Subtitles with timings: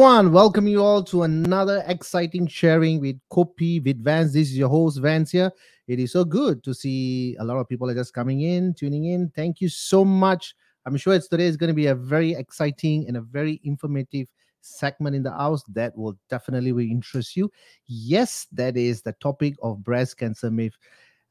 [0.00, 0.32] Everyone.
[0.32, 4.32] Welcome you all to another exciting sharing with Coffee with Vance.
[4.32, 5.52] This is your host, Vance here.
[5.88, 9.04] It is so good to see a lot of people are just coming in, tuning
[9.04, 9.30] in.
[9.36, 10.54] Thank you so much.
[10.86, 14.26] I'm sure it's today is going to be a very exciting and a very informative
[14.62, 17.52] segment in the house that will definitely will interest you.
[17.84, 20.78] Yes, that is the topic of breast cancer myth.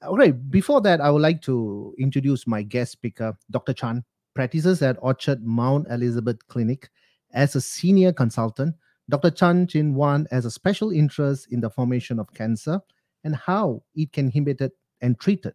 [0.04, 3.74] All right, before that, I would like to introduce my guest speaker, Dr.
[3.74, 4.04] Chan,
[4.36, 6.92] practices at Orchard Mount Elizabeth Clinic
[7.33, 8.75] as a senior consultant,
[9.09, 9.31] Dr.
[9.31, 12.79] Chan Ching Wan has a special interest in the formation of cancer
[13.23, 14.55] and how it can be
[15.01, 15.53] and treated.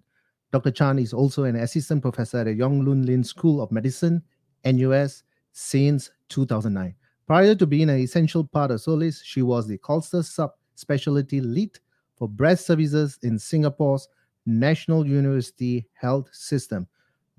[0.53, 0.71] Dr.
[0.71, 4.23] Chan is also an assistant professor at the Yong Loo Lin School of Medicine,
[4.65, 5.23] NUS,
[5.53, 6.95] since 2009.
[7.27, 11.79] Prior to being an essential part of Solis, she was the cluster subspecialty lead
[12.17, 14.09] for breast services in Singapore's
[14.47, 16.87] National University Health System.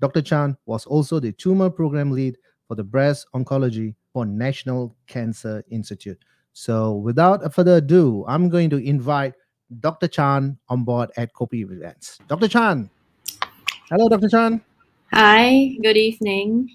[0.00, 0.22] Dr.
[0.22, 2.36] Chan was also the tumor program lead
[2.68, 6.18] for the breast oncology for National Cancer Institute.
[6.54, 9.34] So, without further ado, I'm going to invite
[9.80, 10.08] Dr.
[10.08, 12.18] Chan on board at Copy Events.
[12.26, 12.48] Dr.
[12.48, 12.88] Chan.
[13.90, 14.30] Hello, Dr.
[14.30, 14.62] Chan.
[15.12, 16.70] Hi, good evening.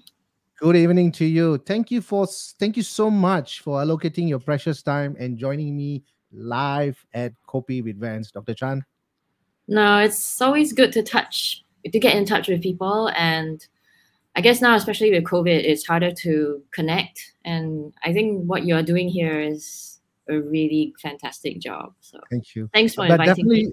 [0.60, 1.58] Good evening to you.
[1.58, 2.28] Thank you for
[2.60, 7.82] thank you so much for allocating your precious time and joining me live at Coffee
[7.82, 8.54] with Vance, Dr.
[8.54, 8.84] Chan.
[9.66, 13.66] No, it's always good to touch to get in touch with people and
[14.34, 17.34] I guess now, especially with COVID, it's harder to connect.
[17.44, 21.92] And I think what you're doing here is a really fantastic job.
[22.00, 22.70] So thank you.
[22.72, 23.72] Thanks for but inviting definitely, me.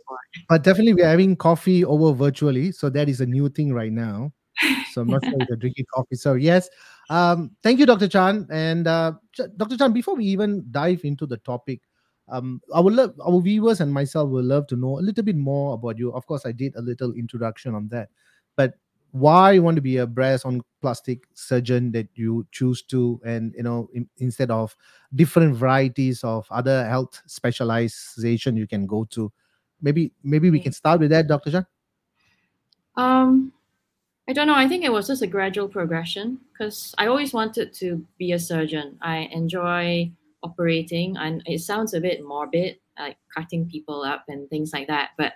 [0.50, 4.32] But definitely, we're having coffee over virtually, so that is a new thing right now.
[4.92, 6.16] So I'm not sure you're drinking coffee.
[6.16, 6.68] So yes,
[7.12, 8.08] um, thank you, Dr.
[8.08, 8.48] Chan.
[8.52, 9.14] And uh,
[9.56, 9.78] Dr.
[9.78, 11.82] Chan, before we even dive into the topic,
[12.28, 15.36] um, I would love our viewers and myself will love to know a little bit
[15.36, 16.12] more about you.
[16.12, 18.10] Of course, I did a little introduction on that,
[19.12, 23.54] why you want to be a breast on plastic surgeon that you choose to and
[23.58, 24.76] you know in, instead of
[25.16, 29.32] different varieties of other health specialization you can go to?
[29.82, 31.66] Maybe maybe we can start with that dr Chan.
[32.96, 33.52] um
[34.28, 34.56] i don't know.
[34.56, 38.40] I think it was just a gradual progression because i always wanted to be a
[38.40, 38.98] surgeon.
[39.02, 40.12] I enjoy
[40.44, 45.12] operating and it sounds a bit morbid like cutting people up and things like that
[45.18, 45.34] but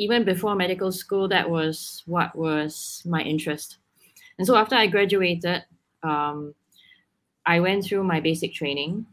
[0.00, 3.76] even before medical school, that was what was my interest.
[4.38, 5.62] And so after I graduated,
[6.02, 6.54] um,
[7.44, 9.04] I went through my basic training.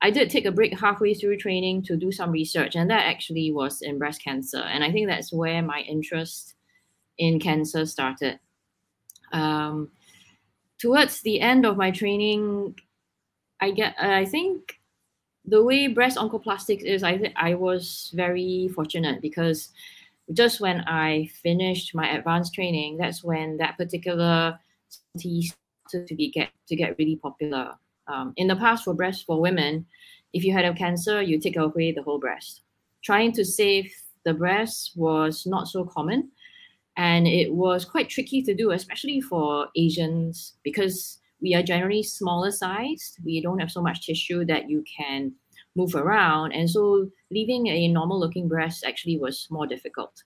[0.00, 3.52] I did take a break halfway through training to do some research, and that actually
[3.52, 4.62] was in breast cancer.
[4.62, 6.54] And I think that's where my interest
[7.18, 8.40] in cancer started.
[9.32, 9.90] Um,
[10.78, 12.78] towards the end of my training,
[13.60, 14.78] I get I think
[15.44, 19.70] the way breast oncoplastics is, I th- I was very fortunate because
[20.32, 24.58] just when I finished my advanced training, that's when that particular
[25.18, 25.50] tea
[25.88, 27.72] started to be get to get really popular.
[28.06, 29.86] Um, in the past, for breast for women,
[30.32, 32.62] if you had a cancer, you take away the whole breast.
[33.02, 33.90] Trying to save
[34.24, 36.30] the breast was not so common,
[36.96, 42.50] and it was quite tricky to do, especially for Asians because we are generally smaller
[42.50, 43.18] sized.
[43.24, 45.32] We don't have so much tissue that you can
[45.78, 46.52] move around.
[46.52, 50.22] And so leaving a normal looking breast actually was more difficult.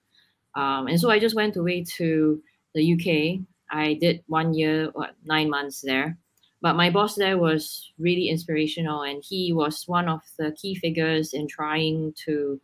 [0.55, 2.43] Um, and so I just went away to
[2.75, 3.45] the UK.
[3.71, 6.19] I did one year, what, nine months there.
[6.63, 11.35] But my boss there was really inspirational, and he was one of the key figures
[11.35, 12.61] in trying to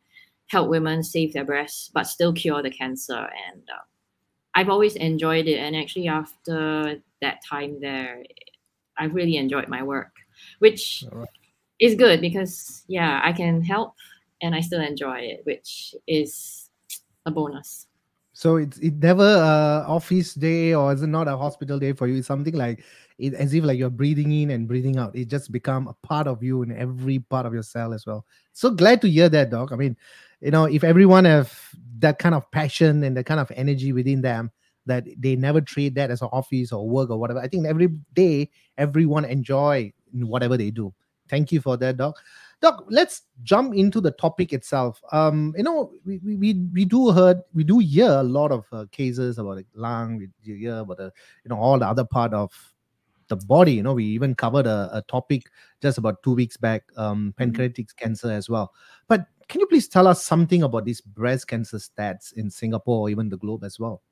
[0.47, 3.29] help women save their breasts but still cure the cancer.
[3.51, 3.83] And uh,
[4.55, 5.59] I've always enjoyed it.
[5.59, 8.23] And actually, after that time there,
[8.97, 10.13] I've really enjoyed my work,
[10.61, 11.05] which
[11.79, 13.95] is good because yeah, I can help
[14.43, 16.71] and I still enjoy it, which is
[17.27, 17.87] a bonus.
[18.33, 22.07] So it's it never a office day or is it not a hospital day for
[22.07, 22.19] you?
[22.19, 22.85] It's something like
[23.19, 25.17] it, as if like you're breathing in and breathing out.
[25.17, 28.25] It just become a part of you in every part of your cell as well.
[28.53, 29.73] So glad to hear that, doc.
[29.73, 29.97] I mean,
[30.41, 31.53] you know, if everyone have
[31.99, 34.53] that kind of passion and that kind of energy within them,
[34.87, 37.41] that they never treat that as an office or work or whatever.
[37.41, 40.95] I think every day everyone enjoy whatever they do.
[41.29, 42.19] Thank you for that, Doc.
[42.61, 45.01] Doc, let's jump into the topic itself.
[45.13, 48.87] Um, you know, we, we, we do heard we do hear a lot of uh,
[48.91, 50.19] cases about the lung.
[50.19, 51.13] We hear about the
[51.45, 52.53] you know all the other part of
[53.29, 53.75] the body.
[53.75, 55.45] You know, we even covered a, a topic
[55.81, 57.31] just about two weeks back, um, mm-hmm.
[57.31, 58.73] pancreatic cancer as well.
[59.07, 63.11] But can you please tell us something about these breast cancer stats in Singapore or
[63.11, 64.03] even the globe as well?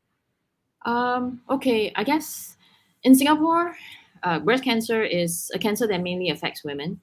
[0.85, 2.57] Um, okay, I guess
[3.03, 3.77] in Singapore,
[4.23, 7.01] uh, breast cancer is a cancer that mainly affects women.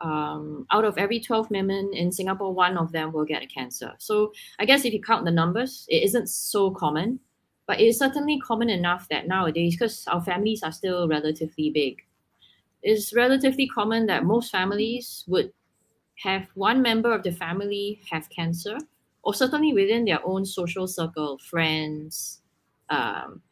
[0.00, 3.94] Um, out of every 12 women in Singapore, one of them will get a cancer.
[3.98, 7.18] So I guess if you count the numbers, it isn't so common,
[7.66, 12.04] but it is certainly common enough that nowadays, because our families are still relatively big,
[12.82, 15.52] it's relatively common that most families would
[16.16, 18.78] have one member of the family have cancer,
[19.22, 22.40] or certainly within their own social circle, friends,
[22.88, 23.42] um,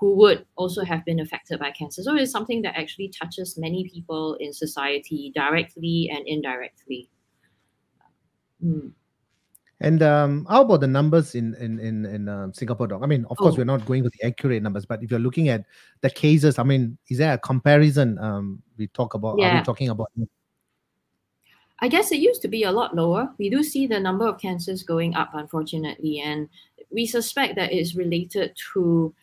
[0.00, 2.02] who would also have been affected by cancer.
[2.02, 7.10] So it's something that actually touches many people in society directly and indirectly.
[8.64, 8.92] Mm.
[9.82, 13.00] And um, how about the numbers in in in, in uh, Singapore, doc?
[13.02, 13.58] I mean, of course, oh.
[13.58, 15.64] we're not going with the accurate numbers, but if you're looking at
[16.00, 18.18] the cases, I mean, is there a comparison?
[18.18, 19.38] Um, we talk about.
[19.38, 19.54] Yeah.
[19.54, 20.10] Are we talking about?
[21.80, 23.32] I guess it used to be a lot lower.
[23.38, 26.50] We do see the number of cancers going up, unfortunately, and
[26.90, 29.14] we suspect that it's related to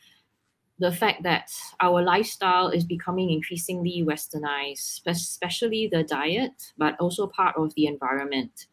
[0.80, 7.56] the fact that our lifestyle is becoming increasingly westernized, especially the diet, but also part
[7.58, 8.68] of the environment.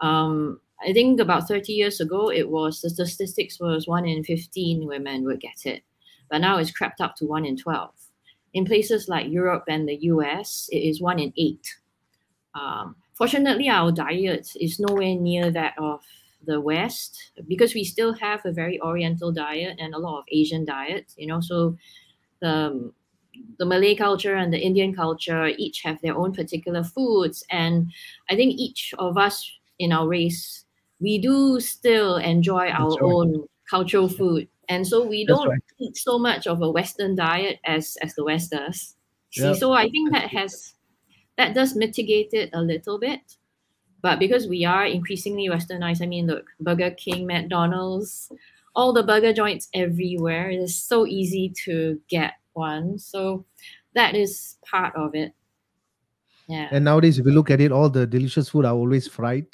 [0.00, 4.86] Um, I think about 30 years ago, it was the statistics was one in 15
[4.86, 5.82] women would get it,
[6.30, 7.90] but now it's crept up to one in 12.
[8.52, 11.66] In places like Europe and the US, it is one in eight.
[12.54, 16.00] Um, fortunately, our diet is nowhere near that of
[16.46, 20.64] the West because we still have a very Oriental diet and a lot of Asian
[20.64, 21.76] diet, you know, so
[22.40, 22.92] the
[23.58, 27.44] the Malay culture and the Indian culture each have their own particular foods.
[27.50, 27.90] And
[28.30, 30.64] I think each of us in our race
[31.00, 33.02] we do still enjoy our right.
[33.02, 34.48] own cultural food.
[34.68, 35.60] And so we don't right.
[35.78, 38.96] eat so much of a Western diet as as the West does.
[39.36, 39.56] Yep.
[39.56, 40.74] So I think that has
[41.36, 43.20] that does mitigate it a little bit.
[44.04, 48.30] But because we are increasingly westernized, I mean look, Burger King, McDonald's,
[48.76, 50.50] all the burger joints everywhere.
[50.50, 52.98] It is so easy to get one.
[52.98, 53.46] So
[53.94, 55.32] that is part of it.
[56.48, 56.68] Yeah.
[56.70, 59.46] And nowadays, if you look at it, all the delicious food are always fried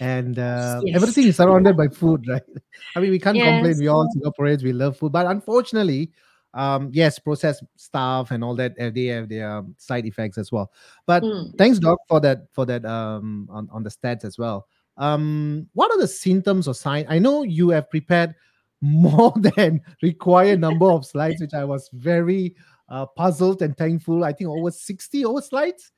[0.00, 0.96] and uh, yes.
[0.96, 2.42] everything is surrounded by food, right?
[2.96, 3.60] I mean, we can't yes.
[3.60, 3.78] complain.
[3.78, 6.12] We all Singaporeans, we love food, but unfortunately,
[6.54, 10.70] um, yes, processed stuff and all that, uh, they have their side effects as well.
[11.06, 11.56] But mm.
[11.56, 14.66] thanks, Doc, for that for that um, on on the stats as well.
[14.98, 17.06] Um, what are the symptoms or signs?
[17.08, 18.34] I know you have prepared
[18.80, 22.54] more than required number of slides, which I was very
[22.88, 24.24] uh, puzzled and thankful.
[24.24, 25.92] I think over sixty over slides.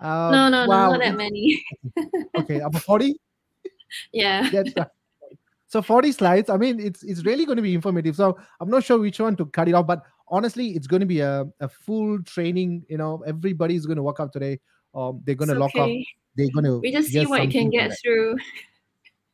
[0.00, 0.86] Uh, no, no, wow.
[0.86, 1.62] no, not that many.
[2.38, 3.16] okay, about forty
[4.12, 4.48] yeah.
[4.50, 4.88] That's right.
[5.68, 8.16] So 40 slides, I mean, it's it's really going to be informative.
[8.16, 11.06] So I'm not sure which one to cut it off, but honestly, it's going to
[11.06, 12.84] be a, a full training.
[12.88, 14.60] You know, everybody's going to walk out today.
[14.94, 16.00] Um, they're going to lock okay.
[16.00, 16.06] up.
[16.36, 16.78] They're going to.
[16.78, 18.36] We just see what you can get through.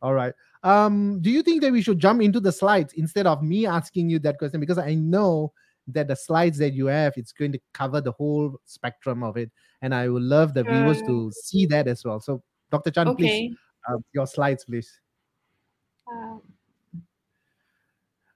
[0.03, 0.35] All right.
[0.63, 4.09] Um, do you think that we should jump into the slides instead of me asking
[4.09, 4.61] you that question?
[4.61, 5.53] Because I know
[5.89, 9.53] that the slides that you have, it's going to cover the whole spectrum of it,
[9.83, 12.19] and I would love the viewers to see that as well.
[12.21, 12.91] So, Dr.
[12.91, 13.23] Chan, okay.
[13.23, 13.57] please
[13.89, 15.01] uh, your slides, please.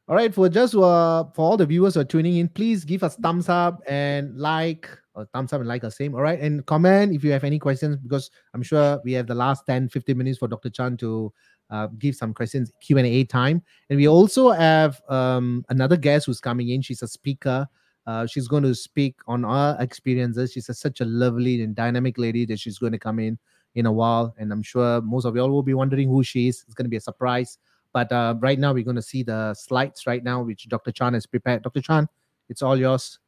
[0.09, 3.03] All right, for just uh, for all the viewers who are tuning in, please give
[3.03, 6.15] us thumbs up and like or thumbs up and like the same.
[6.15, 9.35] All right, and comment if you have any questions because I'm sure we have the
[9.35, 10.71] last 10, 15 minutes for Dr.
[10.71, 11.31] Chan to
[11.69, 13.63] uh, give some questions Q and A time.
[13.91, 16.81] And we also have um, another guest who's coming in.
[16.81, 17.67] She's a speaker.
[18.07, 20.53] Uh, she's going to speak on our experiences.
[20.53, 23.39] She's a, such a lovely and dynamic lady that she's going to come in
[23.75, 24.35] in a while.
[24.39, 26.65] And I'm sure most of y'all will be wondering who she is.
[26.67, 27.59] It's going to be a surprise.
[27.93, 30.93] But uh, right now, we're going to see the slides right now, which Dr.
[30.93, 31.63] Chan has prepared.
[31.63, 31.81] Dr.
[31.81, 32.09] Chan,
[32.49, 33.19] it's all yours.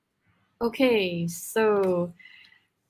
[0.62, 2.12] Okay, so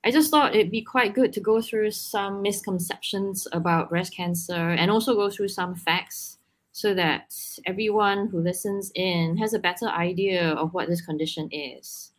[0.03, 4.71] I just thought it'd be quite good to go through some misconceptions about breast cancer
[4.71, 6.37] and also go through some facts
[6.73, 7.33] so that
[7.65, 12.10] everyone who listens in has a better idea of what this condition is.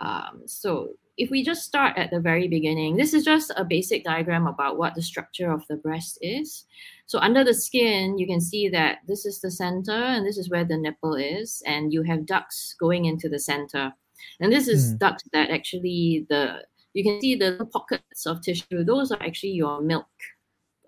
[0.00, 4.04] Um, so, if we just start at the very beginning, this is just a basic
[4.04, 6.64] diagram about what the structure of the breast is.
[7.06, 10.48] So under the skin, you can see that this is the center and this is
[10.48, 13.92] where the nipple is, and you have ducts going into the center.
[14.40, 14.98] And this is mm.
[14.98, 16.62] ducts that actually the
[16.94, 18.84] you can see the pockets of tissue.
[18.84, 20.06] Those are actually your milk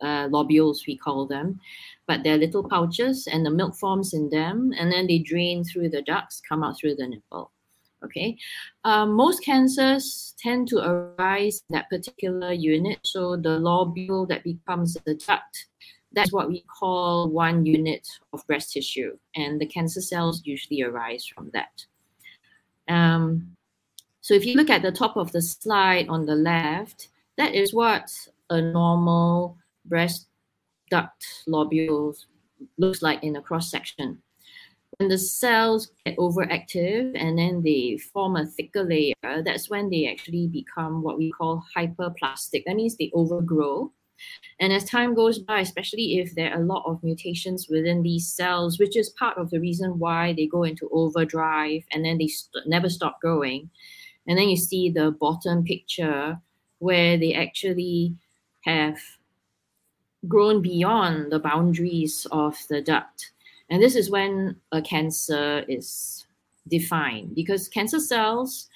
[0.00, 1.61] uh, lobules, we call them,
[2.07, 5.90] but they're little pouches, and the milk forms in them, and then they drain through
[5.90, 7.52] the ducts, come out through the nipple.
[8.04, 8.38] Okay,
[8.85, 12.99] um, most cancers tend to arise in that particular unit.
[13.02, 15.66] So the lobule that becomes the duct,
[16.12, 21.26] that's what we call one unit of breast tissue, and the cancer cells usually arise
[21.26, 21.85] from that.
[22.88, 23.57] Um,
[24.23, 27.75] so if you look at the top of the slide on the left, that is
[27.75, 28.11] what
[28.49, 30.26] a normal breast
[30.90, 32.16] duct lobule
[32.78, 34.23] looks like in a cross section
[35.00, 40.07] when the cells get overactive and then they form a thicker layer, that's when they
[40.07, 42.64] actually become what we call hyperplastic.
[42.66, 43.90] That means they overgrow.
[44.61, 48.30] And as time goes by, especially if there are a lot of mutations within these
[48.30, 52.28] cells, which is part of the reason why they go into overdrive and then they
[52.28, 53.71] st- never stop growing,
[54.26, 56.38] And then you see the bottom picture
[56.78, 58.16] where they actually
[58.66, 58.99] have
[60.28, 63.33] grown beyond the boundaries of the duct.
[63.71, 66.27] And this is when a cancer is
[66.69, 68.69] defined because cancer cells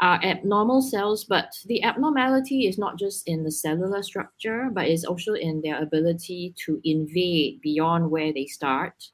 [0.00, 5.04] are abnormal cells, but the abnormality is not just in the cellular structure, but it's
[5.04, 9.10] also in their ability to invade beyond where they start.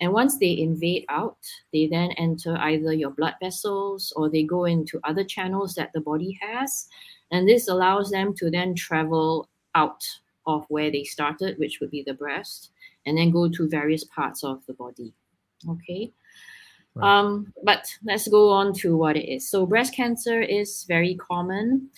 [0.00, 1.38] And once they invade out,
[1.72, 6.00] they then enter either your blood vessels or they go into other channels that the
[6.00, 6.88] body has.
[7.30, 10.04] And this allows them to then travel out
[10.46, 12.70] of where they started, which would be the breast,
[13.06, 15.12] and then go to various parts of the body.
[15.68, 16.12] Okay.
[16.94, 17.18] Right.
[17.18, 19.48] Um, but let's go on to what it is.
[19.48, 21.90] So, breast cancer is very common.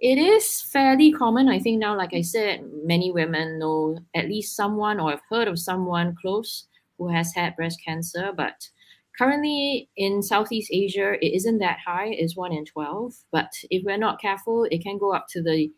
[0.00, 1.48] It is fairly common.
[1.48, 5.48] I think now, like I said, many women know at least someone or have heard
[5.48, 6.66] of someone close
[6.98, 8.32] who has had breast cancer.
[8.36, 8.68] But
[9.16, 12.08] currently in Southeast Asia, it isn't that high.
[12.08, 13.14] It's one in 12.
[13.32, 15.72] But if we're not careful, it can go up to the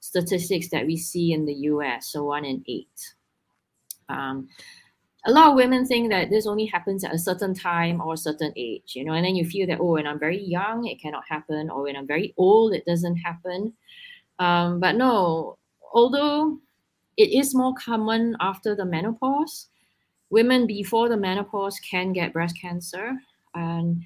[0.00, 3.13] statistics that we see in the US, so one in eight.
[4.08, 4.48] Um,
[5.26, 8.18] a lot of women think that this only happens at a certain time or a
[8.18, 11.00] certain age, you know, and then you feel that, oh, when I'm very young, it
[11.00, 13.72] cannot happen, or when I'm very old, it doesn't happen.
[14.38, 15.56] Um, but no,
[15.94, 16.58] although
[17.16, 19.68] it is more common after the menopause,
[20.30, 23.12] women before the menopause can get breast cancer.
[23.54, 24.02] And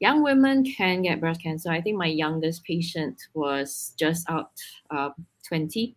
[0.00, 1.70] young women can get breast cancer.
[1.70, 4.50] I think my youngest patient was just out
[4.90, 5.10] uh,
[5.46, 5.94] 20.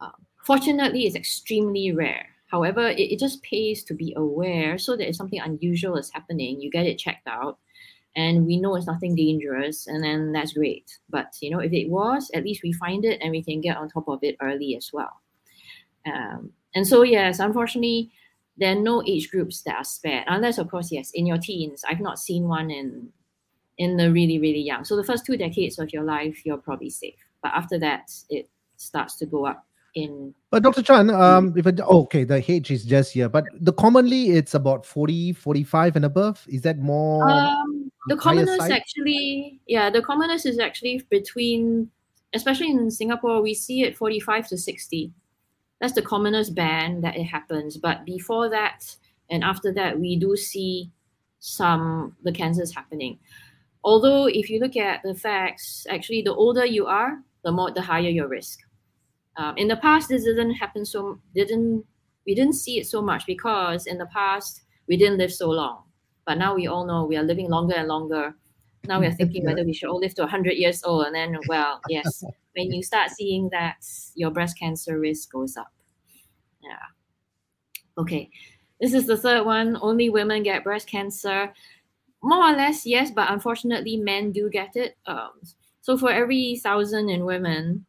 [0.00, 0.10] Uh,
[0.44, 2.26] fortunately, it's extremely rare.
[2.46, 6.60] However, it, it just pays to be aware so that if something unusual is happening,
[6.60, 7.58] you get it checked out.
[8.14, 10.90] And we know it's nothing dangerous and then that's great.
[11.10, 13.76] But you know if it was at least we find it and we can get
[13.76, 15.20] on top of it early as well.
[16.06, 18.10] Um, and so yes unfortunately
[18.56, 21.84] there are no age groups that are spared unless of course yes in your teens.
[21.86, 23.10] I've not seen one in
[23.76, 24.84] in the really really young.
[24.84, 27.20] So the first two decades of your life you're probably safe.
[27.42, 29.65] But after that it starts to go up
[29.96, 33.72] in but dr chan um if it, okay the age is just here but the
[33.72, 36.46] commonly it's about 40 45 and above.
[36.48, 41.90] Is that more um the commonest actually yeah the commonest is actually between
[42.34, 45.12] especially in singapore we see it 45 to 60
[45.80, 48.94] that's the commonest band that it happens but before that
[49.30, 50.92] and after that we do see
[51.46, 53.18] some the cancers happening.
[53.84, 57.82] Although if you look at the facts actually the older you are the more the
[57.82, 58.60] higher your risk
[59.36, 61.84] um, in the past, this didn't happen so didn't
[62.26, 65.82] we didn't see it so much because in the past we didn't live so long.
[66.26, 68.34] But now we all know we are living longer and longer.
[68.88, 71.06] Now we are thinking whether we should all live to 100 years old.
[71.06, 72.24] And then, well, yes,
[72.56, 73.76] when you start seeing that,
[74.14, 75.72] your breast cancer risk goes up.
[76.62, 78.02] Yeah.
[78.02, 78.30] Okay.
[78.80, 79.78] This is the third one.
[79.80, 81.52] Only women get breast cancer.
[82.22, 84.96] More or less, yes, but unfortunately, men do get it.
[85.06, 85.30] Um,
[85.80, 87.86] so for every thousand in women,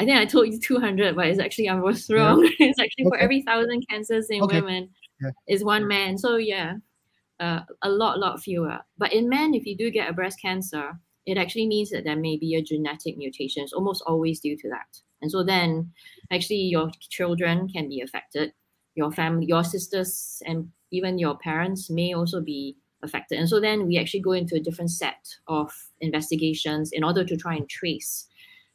[0.00, 2.42] I think I told you 200, but it's actually I was wrong.
[2.42, 2.50] Yeah.
[2.68, 3.10] it's actually okay.
[3.10, 4.62] for every thousand cancers in okay.
[4.62, 4.88] women
[5.20, 5.30] yeah.
[5.46, 6.16] is one man.
[6.16, 6.76] So yeah,
[7.38, 8.78] uh, a lot, lot fewer.
[8.96, 12.16] But in men, if you do get a breast cancer, it actually means that there
[12.16, 13.62] may be a genetic mutation.
[13.62, 15.02] It's almost always due to that.
[15.20, 15.92] And so then,
[16.30, 18.54] actually, your children can be affected.
[18.94, 23.38] Your family, your sisters, and even your parents may also be affected.
[23.38, 27.36] And so then we actually go into a different set of investigations in order to
[27.36, 28.26] try and trace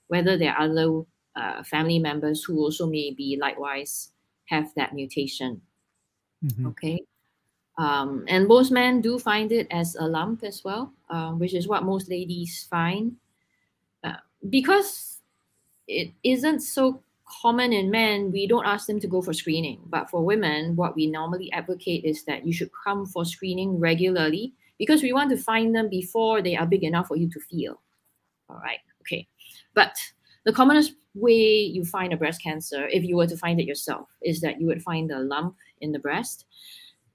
[0.07, 1.01] whether there are other
[1.35, 4.11] uh, family members who also may be likewise
[4.45, 5.61] have that mutation.
[6.43, 6.67] Mm-hmm.
[6.67, 6.99] Okay.
[7.77, 11.67] Um, and most men do find it as a lump as well, uh, which is
[11.67, 13.17] what most ladies find.
[14.03, 14.13] Uh,
[14.49, 15.19] because
[15.87, 17.01] it isn't so
[17.41, 19.81] common in men, we don't ask them to go for screening.
[19.87, 24.53] But for women, what we normally advocate is that you should come for screening regularly
[24.77, 27.81] because we want to find them before they are big enough for you to feel.
[28.49, 28.79] All right.
[29.01, 29.27] Okay.
[29.73, 29.97] But
[30.45, 34.07] the commonest way you find a breast cancer, if you were to find it yourself,
[34.21, 36.45] is that you would find a lump in the breast.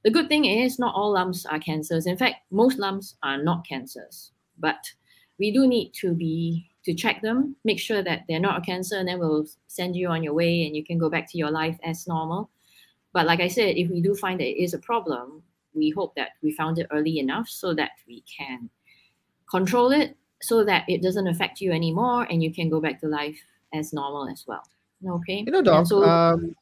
[0.02, 2.06] The good thing is, not all lumps are cancers.
[2.06, 4.32] In fact, most lumps are not cancers.
[4.58, 4.90] But
[5.38, 8.96] we do need to be to check them, make sure that they're not a cancer,
[8.96, 11.50] and then we'll send you on your way and you can go back to your
[11.50, 12.50] life as normal.
[13.12, 15.42] But like I said, if we do find that it is a problem,
[15.74, 18.70] we hope that we found it early enough so that we can
[19.50, 23.06] control it so that it doesn't affect you anymore and you can go back to
[23.06, 23.38] life
[23.72, 24.62] as normal as well.
[25.06, 25.44] Okay.
[25.46, 26.54] You know, Doc, so, um,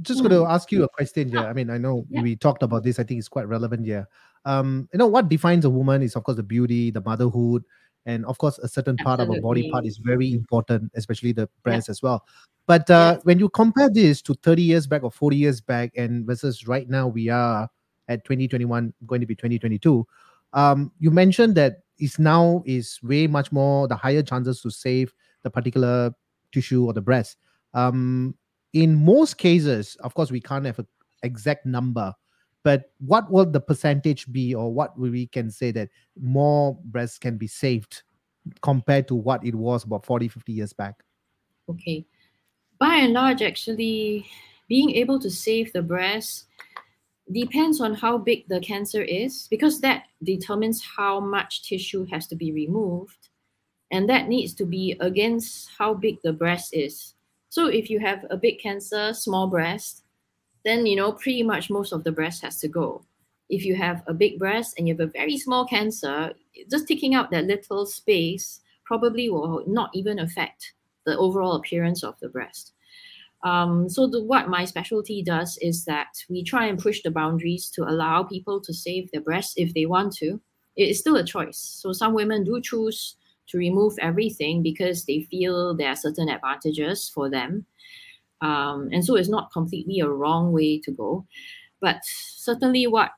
[0.00, 0.50] just going to mm.
[0.50, 1.40] ask you a question here.
[1.40, 2.22] I mean, I know yeah.
[2.22, 2.98] we talked about this.
[2.98, 4.08] I think it's quite relevant here.
[4.46, 7.64] Um, you know, what defines a woman is, of course, the beauty, the motherhood,
[8.06, 9.38] and of course, a certain part Absolutely.
[9.38, 11.90] of a body part is very important, especially the breast yeah.
[11.90, 12.24] as well.
[12.66, 13.20] But uh, yeah.
[13.24, 16.88] when you compare this to 30 years back or 40 years back, and versus right
[16.88, 17.68] now, we are
[18.08, 20.06] at 2021, going to be 2022.
[20.52, 25.12] Um, you mentioned that is now is way much more the higher chances to save
[25.42, 26.12] the particular
[26.56, 27.36] tissue or the breast.
[27.74, 28.34] Um,
[28.72, 30.86] in most cases, of course, we can't have an
[31.22, 32.14] exact number,
[32.62, 37.36] but what will the percentage be, or what we can say that more breasts can
[37.36, 38.02] be saved
[38.62, 40.94] compared to what it was about 40, 50 years back?
[41.68, 42.06] Okay.
[42.78, 44.26] By and large, actually,
[44.68, 46.46] being able to save the breast
[47.32, 52.36] depends on how big the cancer is because that determines how much tissue has to
[52.36, 53.25] be removed
[53.90, 57.14] and that needs to be against how big the breast is
[57.48, 60.02] so if you have a big cancer small breast
[60.64, 63.04] then you know pretty much most of the breast has to go
[63.48, 66.32] if you have a big breast and you have a very small cancer
[66.70, 70.72] just taking out that little space probably will not even affect
[71.04, 72.72] the overall appearance of the breast
[73.46, 77.70] um, so the, what my specialty does is that we try and push the boundaries
[77.70, 80.40] to allow people to save their breasts if they want to.
[80.74, 81.58] It is still a choice.
[81.58, 83.16] So some women do choose
[83.48, 87.66] to remove everything because they feel there are certain advantages for them.
[88.40, 91.26] Um, and so it's not completely a wrong way to go.
[91.80, 93.10] But certainly what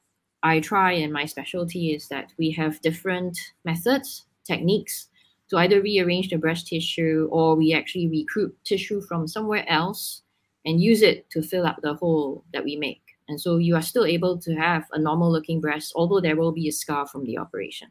[0.43, 5.09] I try and my specialty is that we have different methods, techniques
[5.51, 10.23] to either rearrange the breast tissue or we actually recruit tissue from somewhere else
[10.65, 13.03] and use it to fill up the hole that we make.
[13.29, 16.53] And so you are still able to have a normal looking breast, although there will
[16.53, 17.89] be a scar from the operation.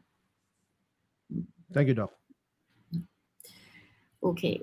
[1.72, 2.17] Thank you, Doc.
[4.22, 4.62] Okay.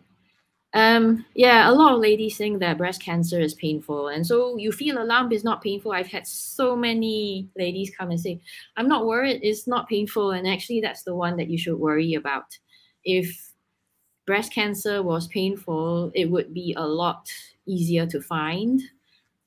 [0.74, 4.10] Um, yeah, a lot of ladies think that breast cancer is painful.
[4.10, 5.94] And so you feel a lump is not painful.
[5.94, 8.42] I've had so many ladies come and say,
[8.76, 10.32] I'm not worried, it's not painful.
[10.32, 12.58] And actually, that's the one that you should worry about
[13.06, 13.52] if
[14.26, 17.30] breast cancer was painful, it would be a lot
[17.66, 18.82] easier to find.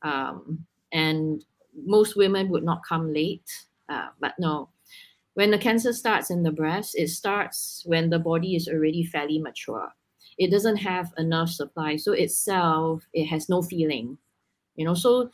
[0.03, 1.45] Um, and
[1.85, 3.67] most women would not come late.
[3.89, 4.71] Uh, but no,
[5.35, 9.39] when the cancer starts in the breast, it starts when the body is already fairly
[9.39, 9.93] mature.
[10.39, 11.97] It doesn't have enough supply.
[11.97, 14.19] So itself, it has no feeling.
[14.77, 15.31] You know, so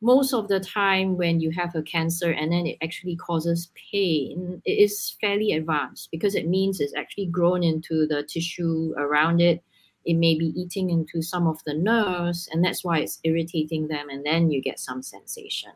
[0.00, 4.62] most of the time when you have a cancer and then it actually causes pain,
[4.64, 9.62] it is fairly advanced because it means it's actually grown into the tissue around it.
[10.04, 14.08] It may be eating into some of the nerves, and that's why it's irritating them,
[14.08, 15.72] and then you get some sensation.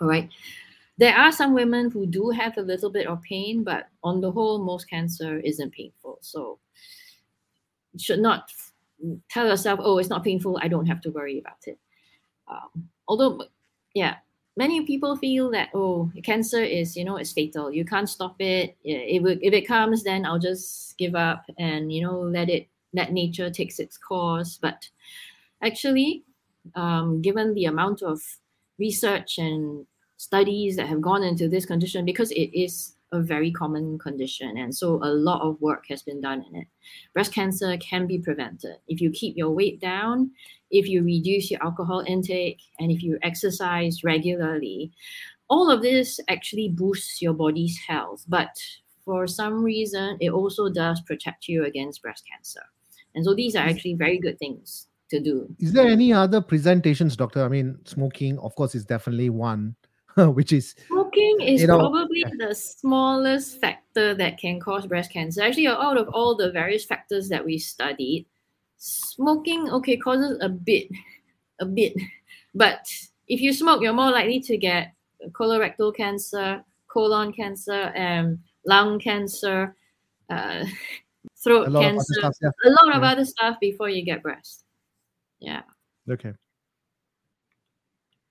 [0.00, 0.28] All right.
[0.98, 4.30] There are some women who do have a little bit of pain, but on the
[4.30, 6.18] whole, most cancer isn't painful.
[6.20, 6.58] So
[7.98, 8.52] should not
[9.28, 10.58] tell yourself, oh, it's not painful.
[10.62, 11.78] I don't have to worry about it.
[12.48, 13.42] Um, although
[13.94, 14.16] yeah
[14.56, 18.76] many people feel that oh cancer is you know it's fatal you can't stop it
[18.84, 22.68] if it, if it comes then i'll just give up and you know let it
[22.92, 24.88] let nature takes its course but
[25.62, 26.24] actually
[26.74, 28.20] um, given the amount of
[28.78, 33.98] research and studies that have gone into this condition because it is a very common
[33.98, 36.66] condition and so a lot of work has been done in it
[37.12, 40.30] breast cancer can be prevented if you keep your weight down
[40.70, 44.92] if you reduce your alcohol intake, and if you exercise regularly,
[45.48, 48.24] all of this actually boosts your body's health.
[48.28, 48.56] But
[49.04, 52.62] for some reason, it also does protect you against breast cancer.
[53.14, 55.52] And so these are actually very good things to do.
[55.58, 57.44] Is there any other presentations, doctor?
[57.44, 59.74] I mean, smoking, of course, is definitely one,
[60.16, 60.76] which is
[61.12, 65.42] smoking is you know, probably the smallest factor that can cause breast cancer.
[65.42, 68.26] Actually, out of all the various factors that we studied,
[68.80, 70.88] smoking okay causes a bit
[71.60, 71.92] a bit
[72.54, 72.88] but
[73.28, 74.94] if you smoke you're more likely to get
[75.32, 79.76] colorectal cancer colon cancer and lung cancer
[80.30, 80.64] uh,
[81.44, 82.48] throat cancer stuff, yeah.
[82.64, 83.10] a lot of yeah.
[83.10, 84.64] other stuff before you get breast
[85.40, 85.60] yeah
[86.10, 86.32] okay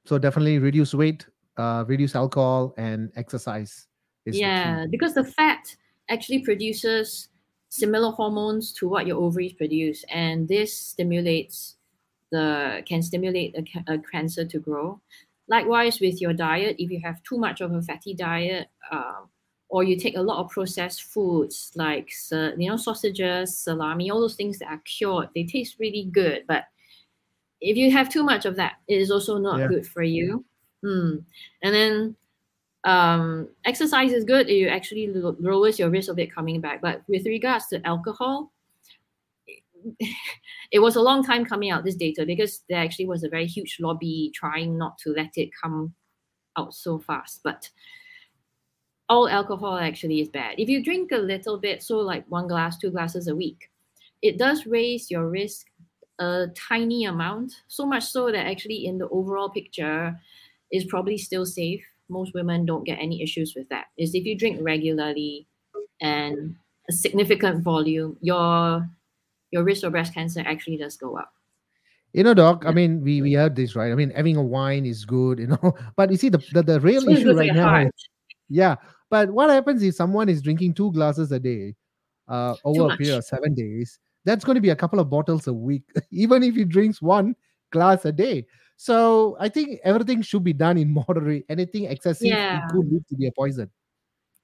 [0.05, 1.27] so definitely reduce weight
[1.59, 3.87] uh, reduce alcohol and exercise
[4.25, 5.75] yeah because the fat
[6.09, 7.29] actually produces
[7.69, 11.77] similar hormones to what your ovaries produce, and this stimulates
[12.31, 14.99] the can stimulate a, a cancer to grow.
[15.47, 19.21] Likewise, with your diet, if you have too much of a fatty diet, uh,
[19.69, 24.35] or you take a lot of processed foods like you know sausages, salami, all those
[24.35, 26.65] things that are cured, they taste really good, but
[27.61, 29.67] if you have too much of that, it is also not yeah.
[29.67, 30.45] good for you.
[30.83, 31.23] Mm.
[31.63, 32.15] And then
[32.83, 34.49] um, exercise is good.
[34.49, 36.81] It actually lowers your risk of it coming back.
[36.81, 38.51] But with regards to alcohol,
[40.71, 43.45] it was a long time coming out this data because there actually was a very
[43.45, 45.93] huge lobby trying not to let it come
[46.57, 47.41] out so fast.
[47.43, 47.69] But
[49.07, 50.55] all alcohol actually is bad.
[50.59, 53.69] If you drink a little bit, so like one glass, two glasses a week,
[54.21, 55.67] it does raise your risk
[56.19, 60.19] a tiny amount, so much so that actually in the overall picture
[60.71, 64.37] is probably still safe most women don't get any issues with that is if you
[64.37, 65.47] drink regularly
[66.01, 66.55] and
[66.89, 68.87] a significant volume, your
[69.51, 71.31] your risk of breast cancer actually does go up.
[72.13, 72.63] You know, doc.
[72.65, 73.91] I mean, we we heard this right.
[73.91, 75.75] I mean, having a wine is good, you know.
[75.95, 77.95] But you see, the the, the real issue right now, heart.
[78.49, 78.75] yeah.
[79.09, 81.75] But what happens if someone is drinking two glasses a day,
[82.27, 83.99] uh, over a period of seven days?
[84.25, 87.35] That's going to be a couple of bottles a week, even if he drinks one
[87.71, 88.45] glass a day.
[88.81, 91.43] So I think everything should be done in moderate.
[91.49, 92.63] Anything excessive, Yeah.
[92.63, 93.69] it could lead to be a poison.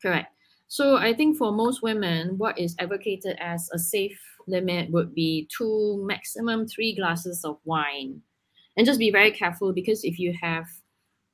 [0.02, 0.28] Correct.
[0.68, 5.48] So I think for most women, what is advocated as a safe limit would be
[5.56, 8.22] two, maximum three glasses of wine.
[8.76, 10.68] And just be very careful because if you have,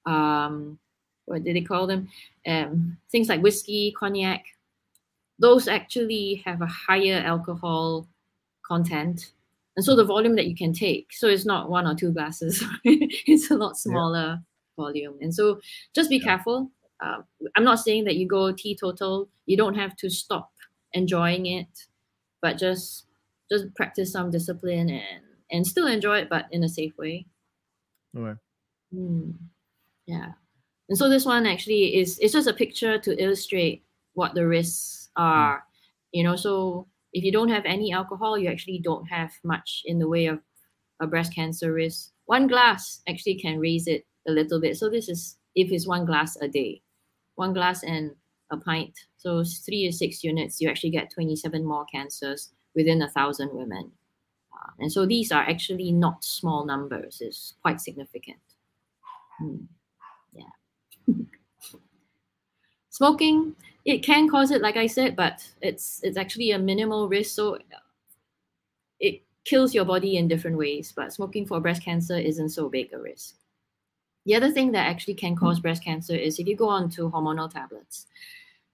[0.05, 0.77] um,
[1.25, 2.07] what did they call them?
[2.45, 4.45] Um, things like whiskey, cognac,
[5.39, 8.07] those actually have a higher alcohol
[8.63, 9.31] content.
[9.75, 12.63] And so the volume that you can take, so it's not one or two glasses,
[12.83, 14.39] it's a lot smaller
[14.77, 15.17] volume.
[15.21, 15.61] And so
[15.95, 16.23] just be Yeah.
[16.23, 16.71] careful.
[16.99, 17.21] Uh,
[17.55, 19.29] I'm not saying that you go teetotal.
[19.45, 20.51] You don't have to stop
[20.93, 21.87] enjoying it,
[22.41, 23.07] but just
[23.51, 27.25] just practice some discipline and and still enjoy it, but in a safe way.
[28.13, 28.37] Right.
[28.93, 29.35] Mm,
[30.07, 30.33] yeah.
[30.89, 35.09] And so this one actually is it's just a picture to illustrate what the risks
[35.15, 35.65] are.
[36.11, 39.99] You know, so if you don't have any alcohol, you actually don't have much in
[39.99, 40.39] the way of
[40.99, 42.11] a breast cancer risk.
[42.25, 44.77] One glass actually can raise it a little bit.
[44.77, 46.81] So this is if it's one glass a day.
[47.35, 48.11] One glass and
[48.51, 48.93] a pint.
[49.17, 53.91] So three to six units, you actually get 27 more cancers within a thousand women.
[54.53, 57.19] Uh, and so these are actually not small numbers.
[57.21, 58.39] It's quite significant.
[59.41, 59.67] Mm,
[60.33, 60.43] Yeah.
[62.89, 67.35] Smoking, it can cause it, like I said, but it's it's actually a minimal risk.
[67.35, 67.57] So
[68.99, 70.93] it kills your body in different ways.
[70.95, 73.35] But smoking for breast cancer isn't so big a risk.
[74.25, 77.09] The other thing that actually can cause breast cancer is if you go on to
[77.09, 78.05] hormonal tablets,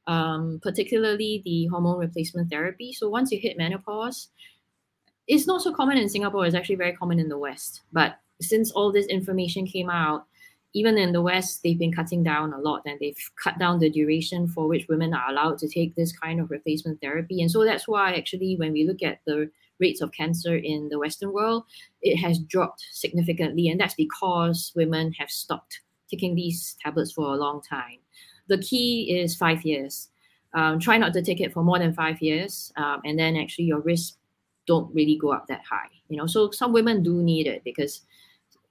[0.05, 2.91] um, particularly the hormone replacement therapy.
[2.91, 4.27] So once you hit menopause,
[5.27, 6.45] it's not so common in Singapore.
[6.45, 7.81] It's actually very common in the West.
[7.93, 10.25] But since all this information came out,
[10.73, 13.89] even in the West, they've been cutting down a lot and they've cut down the
[13.89, 17.41] duration for which women are allowed to take this kind of replacement therapy.
[17.41, 19.49] And so that's why, actually, when we look at the
[19.79, 21.63] rates of cancer in the Western world,
[22.01, 23.69] it has dropped significantly.
[23.69, 27.99] And that's because women have stopped taking these tablets for a long time.
[28.47, 30.09] The key is five years.
[30.53, 33.65] Um, try not to take it for more than five years, um, and then actually
[33.65, 34.17] your risks
[34.65, 35.89] don't really go up that high.
[36.09, 38.01] You know, so some women do need it because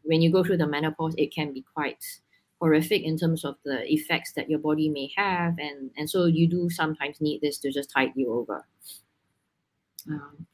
[0.06, 2.02] when you go through the menopause, it can be quite
[2.60, 6.48] horrific in terms of the effects that your body may have, and and so you
[6.48, 8.64] do sometimes need this to just tide you over.
[10.08, 10.46] Um,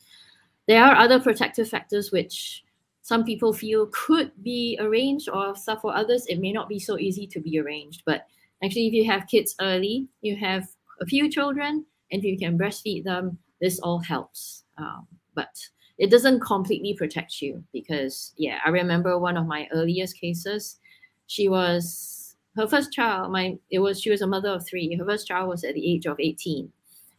[0.66, 2.64] there are other protective factors which
[3.02, 7.26] some people feel could be arranged, or for others it may not be so easy
[7.26, 8.02] to be arranged.
[8.06, 8.26] But
[8.64, 10.68] actually, if you have kids early, you have
[11.00, 14.64] a few children, and if you can breastfeed them, this all helps.
[14.78, 15.54] Um, but
[16.02, 20.80] it doesn't completely protect you because yeah i remember one of my earliest cases
[21.28, 25.04] she was her first child my it was she was a mother of three her
[25.04, 26.70] first child was at the age of 18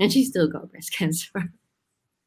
[0.02, 1.52] and she still got breast cancer.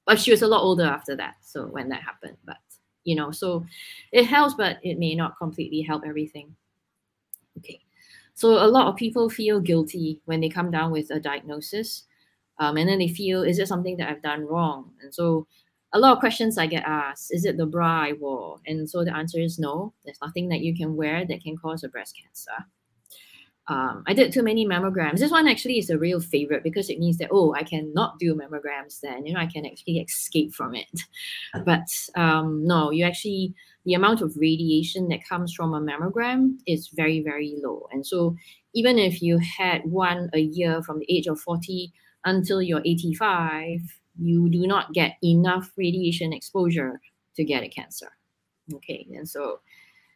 [0.07, 2.57] But she was a lot older after that so when that happened but
[3.05, 3.67] you know so
[4.11, 6.57] it helps but it may not completely help everything.
[7.59, 7.81] Okay
[8.35, 12.05] so a lot of people feel guilty when they come down with a diagnosis
[12.59, 14.93] um, and then they feel is it something that i've done wrong?
[15.03, 15.47] And so
[15.93, 18.59] a lot of questions I get asked is it the bra I wore?
[18.67, 19.93] And so the answer is no.
[20.05, 22.67] There's nothing that you can wear that can cause a breast cancer.
[23.69, 25.19] Um, I did too many mammograms.
[25.19, 28.35] This one actually is a real favorite because it means that oh, I cannot do
[28.35, 29.01] mammograms.
[29.01, 30.87] Then you know I can actually escape from it.
[31.65, 36.89] But um, no, you actually the amount of radiation that comes from a mammogram is
[36.89, 37.89] very very low.
[37.91, 38.37] And so
[38.75, 41.93] even if you had one a year from the age of 40
[42.25, 43.81] until you're 85
[44.19, 47.01] you do not get enough radiation exposure
[47.37, 48.09] to get a cancer.
[48.75, 49.61] Okay, and so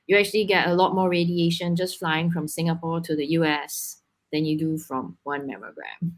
[0.06, 4.44] you actually get a lot more radiation just flying from Singapore to the US than
[4.44, 6.12] you do from one mammogram.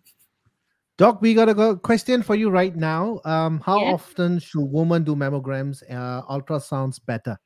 [0.98, 3.20] Doc, we got a question for you right now.
[3.24, 3.92] Um, how Yeah.
[3.92, 5.82] often should women do mammograms?
[5.90, 7.38] Uh, ultrasounds better.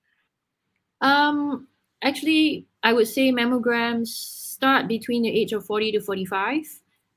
[1.01, 1.69] Um,
[2.03, 6.67] actually, I would say mammograms start between the age of 40 to 45.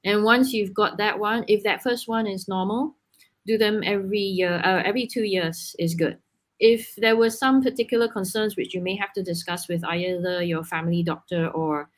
[0.05, 2.95] And once you've got that one, if that first one is normal,
[3.49, 6.17] do them every year, uh, every two years is good.
[6.59, 10.63] If there were some particular concerns which you may have to discuss with either your
[10.63, 11.89] family doctor or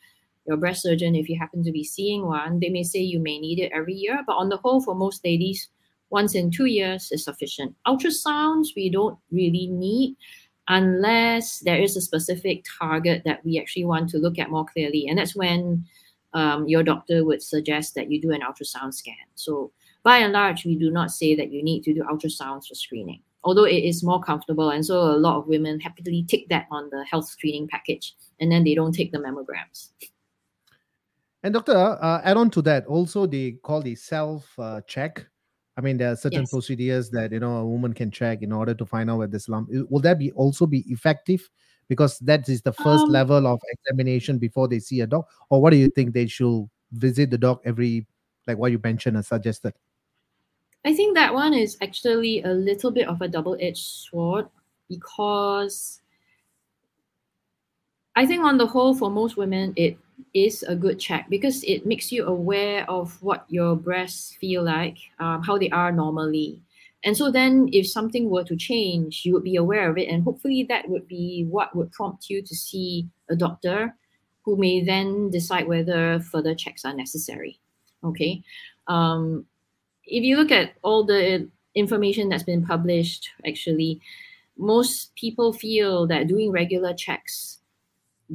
[0.48, 3.40] your breast surgeon, if you happen to be seeing one, they may say you may
[3.40, 4.24] need it every year.
[4.26, 5.70] But on the whole, for most ladies,
[6.10, 7.76] once in two years is sufficient.
[7.88, 10.16] Ultrasounds, we don't really need
[10.68, 15.08] unless there is a specific target that we actually want to look at more clearly.
[15.08, 15.86] And that's when
[16.34, 19.26] um, your doctor would suggest that you do an ultrasound scan.
[19.36, 19.72] So
[20.04, 23.22] by and large, we do not say that you need to do ultrasounds for screening,
[23.44, 24.70] although it is more comfortable.
[24.70, 28.52] And so a lot of women happily tick that on the health screening package, and
[28.52, 29.90] then they don't take the mammograms.
[31.44, 35.26] And doctor, uh, add on to that, also they call the self uh, check.
[35.78, 36.52] I mean, there are certain Yes.
[36.52, 39.50] procedures that you know a woman can check in order to find out whether this
[39.50, 41.50] lump will that be also be effective
[41.88, 45.28] because that is the first Um, level of examination before they see a doc.
[45.50, 48.06] Or what do you think they should visit the doc every
[48.48, 49.74] like what you mentioned or suggested?
[50.84, 54.48] I think that one is actually a little bit of a double edged sword
[54.90, 56.02] because
[58.16, 59.98] I think, on the whole, for most women, it
[60.34, 64.98] is a good check because it makes you aware of what your breasts feel like,
[65.20, 66.62] um, how they are normally.
[67.04, 70.10] And so then, if something were to change, you would be aware of it.
[70.10, 73.96] And hopefully, that would be what would prompt you to see a doctor
[74.44, 77.60] who may then decide whether further checks are necessary.
[78.04, 78.44] Okay.
[78.88, 79.46] Um,
[80.06, 84.02] if you look at all the information that's been published, actually,
[84.58, 87.60] most people feel that doing regular checks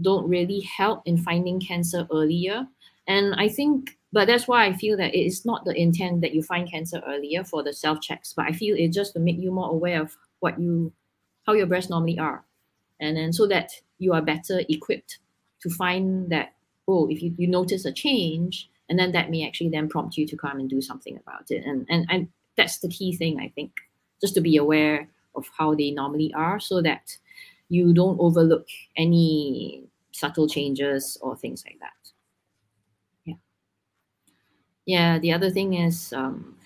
[0.01, 2.67] don't really help in finding cancer earlier.
[3.07, 6.35] And I think, but that's why I feel that it is not the intent that
[6.35, 9.39] you find cancer earlier for the self checks, but I feel it's just to make
[9.39, 10.93] you more aware of what you,
[11.47, 12.45] how your breasts normally are.
[13.01, 15.19] And then so that you are better equipped
[15.61, 16.55] to find that,
[16.89, 20.27] oh, if you, you notice a change, and then that may actually then prompt you
[20.27, 21.65] to come and do something about it.
[21.65, 23.73] And, and, and that's the key thing, I think,
[24.21, 27.17] just to be aware of how they normally are so that
[27.69, 32.13] you don't overlook any subtle changes or things like that.
[33.25, 33.35] Yeah.
[34.87, 35.19] Yeah.
[35.19, 36.57] The other thing is, um,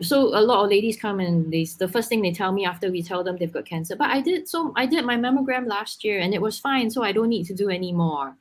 [0.00, 2.90] so a lot of ladies come and they the first thing they tell me after
[2.90, 6.04] we tell them they've got cancer, but I did so I did my mammogram last
[6.04, 8.36] year and it was fine, so I don't need to do any more.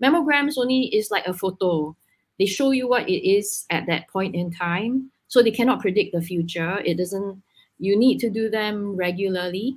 [0.00, 1.96] Mammograms only is like a photo.
[2.38, 6.14] They show you what it is at that point in time, so they cannot predict
[6.14, 6.78] the future.
[6.84, 7.42] It doesn't.
[7.78, 9.76] You need to do them regularly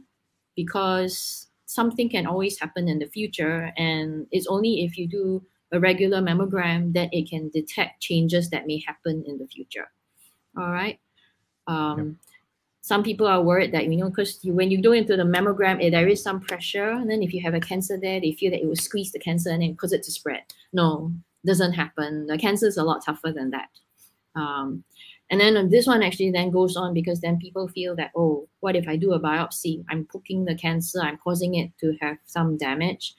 [0.55, 3.71] because something can always happen in the future.
[3.77, 8.67] And it's only if you do a regular mammogram that it can detect changes that
[8.67, 9.87] may happen in the future.
[10.57, 10.99] All right?
[11.67, 12.19] Um,
[12.81, 15.83] some people are worried that you know because you, when you go into the mammogram
[15.83, 16.91] eh, there is some pressure.
[16.91, 19.19] And then if you have a cancer there they feel that it will squeeze the
[19.19, 20.43] cancer and then cause it to spread.
[20.71, 21.11] No
[21.45, 23.69] doesn't happen the cancer is a lot tougher than that
[24.35, 24.83] um,
[25.31, 28.75] and then this one actually then goes on because then people feel that, oh, what
[28.75, 29.83] if I do a biopsy?
[29.89, 33.15] I'm poking the cancer, I'm causing it to have some damage.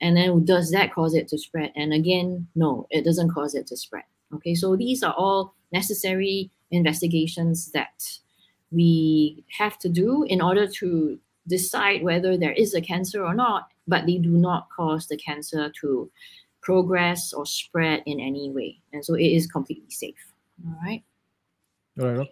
[0.00, 1.72] And then does that cause it to spread?
[1.74, 4.04] And again, no, it doesn't cause it to spread.
[4.32, 8.18] Okay, so these are all necessary investigations that
[8.70, 13.68] we have to do in order to decide whether there is a cancer or not,
[13.88, 16.10] but they do not cause the cancer to
[16.68, 18.78] progress or spread in any way.
[18.92, 20.22] And so it is completely safe.
[20.66, 21.02] All right.
[21.98, 22.28] All right.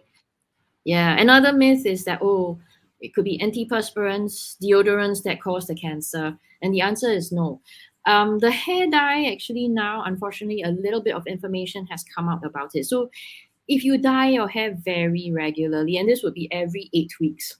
[0.83, 2.59] Yeah, another myth is that oh,
[3.01, 7.61] it could be antiperspirants, deodorants that cause the cancer, and the answer is no.
[8.05, 12.45] Um, the hair dye actually now, unfortunately, a little bit of information has come out
[12.45, 12.85] about it.
[12.85, 13.09] So,
[13.67, 17.57] if you dye your hair very regularly, and this would be every eight weeks,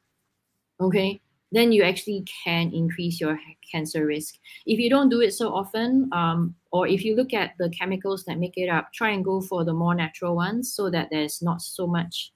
[0.80, 1.20] okay,
[1.52, 3.40] then you actually can increase your
[3.72, 4.36] cancer risk.
[4.66, 8.24] If you don't do it so often, um, or if you look at the chemicals
[8.26, 11.42] that make it up, try and go for the more natural ones so that there's
[11.42, 12.32] not so much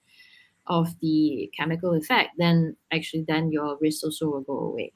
[0.65, 4.91] of the chemical effect, then actually then your risk also will go away.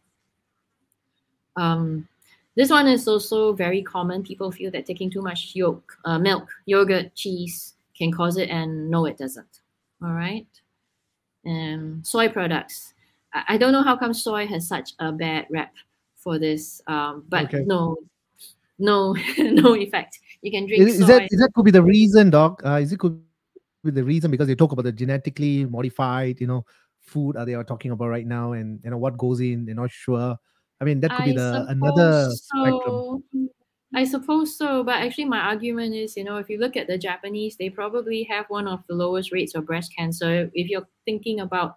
[1.55, 2.07] Um,
[2.55, 4.23] this one is also very common.
[4.23, 8.89] People feel that taking too much yolk, uh, milk, yogurt, cheese can cause it, and
[8.89, 9.61] no, it doesn't.
[10.01, 10.47] All right.
[11.45, 12.93] Um, soy products.
[13.33, 15.73] I, I don't know how come soy has such a bad rep
[16.15, 17.63] for this, um, but Okay.
[17.67, 17.97] no,
[18.79, 20.19] no, no effect.
[20.41, 22.61] You can drink Is, is that is that could be the reason, doc?
[22.65, 23.19] Uh, is it could
[23.83, 26.65] be the reason because they talk about the genetically modified, you know,
[27.01, 29.65] food are they are talking about right now, and you know what goes in.
[29.65, 30.37] They're not sure.
[30.81, 33.49] I mean, that could be the another suppose spectrum.
[33.93, 36.97] I suppose so, but actually, my argument is, you know, if you look at the
[36.97, 40.51] Japanese, they probably have one of the lowest rates of breast cancer.
[40.53, 41.75] If you're thinking about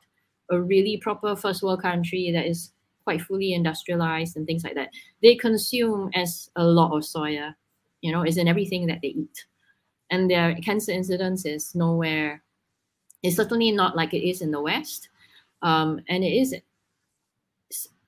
[0.50, 2.72] a really proper first world country that is
[3.08, 4.90] quite fully industrialized and things like that,
[5.22, 7.54] they consume as a lot of soya.
[8.02, 9.46] You know, it's in everything that they eat,
[10.10, 12.42] and their cancer incidence is nowhere.
[13.22, 15.08] It's certainly not like it is in the West,
[15.62, 16.54] um, and it is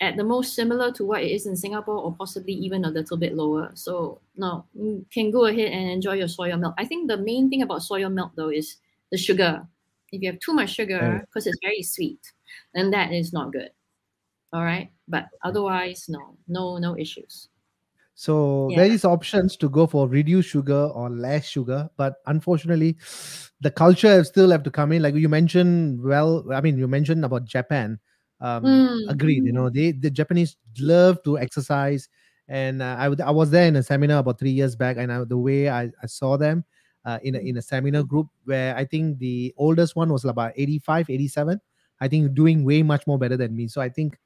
[0.00, 3.16] at the most similar to what it is in Singapore or possibly even a little
[3.16, 3.72] bit lower.
[3.72, 6.74] So no, you can go ahead and enjoy your soya milk.
[6.76, 8.76] I think the main thing about soya milk though is
[9.10, 9.66] the sugar.
[10.12, 12.20] If you have too much sugar, because it's very sweet,
[12.74, 13.70] then that is not good.
[14.52, 14.90] All right.
[15.08, 17.48] But otherwise, no, no, no issues.
[18.14, 18.76] So Yeah.
[18.82, 22.98] there is options to go for reduced sugar or less sugar, but unfortunately,
[23.60, 25.02] the culture still have to come in.
[25.02, 27.98] Like you mentioned, well, I mean, you mentioned about Japan.
[28.40, 29.08] Um, Mm.
[29.08, 29.44] Agreed.
[29.44, 32.08] You know, they the Japanese love to exercise,
[32.48, 35.24] and uh, I I was there in a seminar about three years back, and I,
[35.24, 36.64] the way I, I saw them
[37.04, 40.52] uh, in a, in a seminar group where I think the oldest one was about
[40.56, 41.60] 85, 87.
[42.00, 43.68] I think doing way much more better than me.
[43.68, 44.18] So I think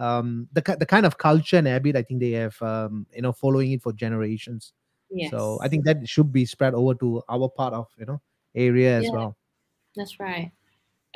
[0.00, 3.32] um, the the kind of culture and habit I think they have um, you know
[3.32, 4.72] following it for generations.
[5.10, 5.30] Yes.
[5.30, 8.20] So I think that should be spread over to our part of you know
[8.54, 9.12] area as Yeah.
[9.12, 9.36] well.
[9.94, 10.52] That's right.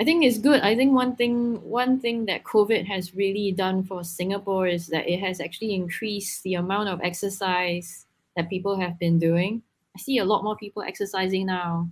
[0.00, 0.60] I think it's good.
[0.60, 5.08] I think one thing one thing that COVID has really done for Singapore is that
[5.08, 8.06] it has actually increased the amount of exercise
[8.36, 9.62] that people have been doing.
[9.96, 11.88] I see a lot more people exercising now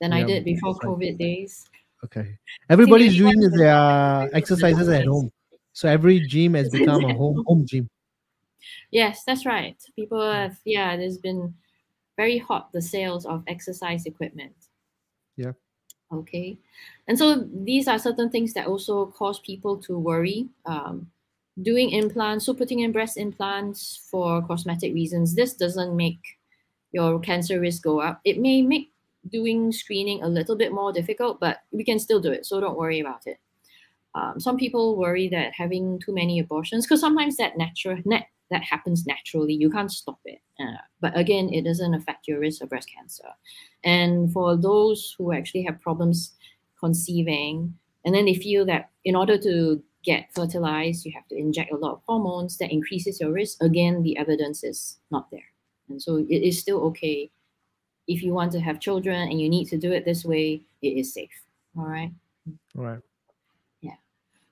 [0.00, 0.74] than I did before.
[0.74, 1.70] COVID days.
[2.04, 2.36] Okay,
[2.68, 5.30] everybody's doing their exercises at home.
[5.74, 7.88] So every gym has become a home home gym.
[8.90, 9.76] Yes, that's right.
[9.94, 11.54] People have yeah, there's been
[12.16, 14.54] very hot the sales of exercise equipment.
[15.36, 15.52] Yeah.
[16.12, 16.56] Okay.
[17.08, 20.48] And so these are certain things that also cause people to worry.
[20.64, 21.10] Um,
[21.62, 26.18] doing implants, so putting in breast implants for cosmetic reasons, this doesn't make
[26.92, 28.20] your cancer risk go up.
[28.24, 28.90] It may make
[29.30, 32.46] doing screening a little bit more difficult, but we can still do it.
[32.46, 33.38] So don't worry about it.
[34.14, 38.62] Um, some people worry that having too many abortions, because sometimes that natural net that
[38.62, 40.40] happens naturally, you can't stop it.
[40.60, 43.28] Uh, but again, it doesn't affect your risk of breast cancer.
[43.82, 46.34] And for those who actually have problems
[46.78, 51.72] conceiving, and then they feel that in order to get fertilized, you have to inject
[51.72, 53.62] a lot of hormones that increases your risk.
[53.62, 55.48] Again, the evidence is not there.
[55.88, 57.30] And so it is still okay.
[58.06, 60.88] If you want to have children and you need to do it this way, it
[60.88, 61.30] is safe.
[61.76, 62.12] All right.
[62.76, 63.00] All right.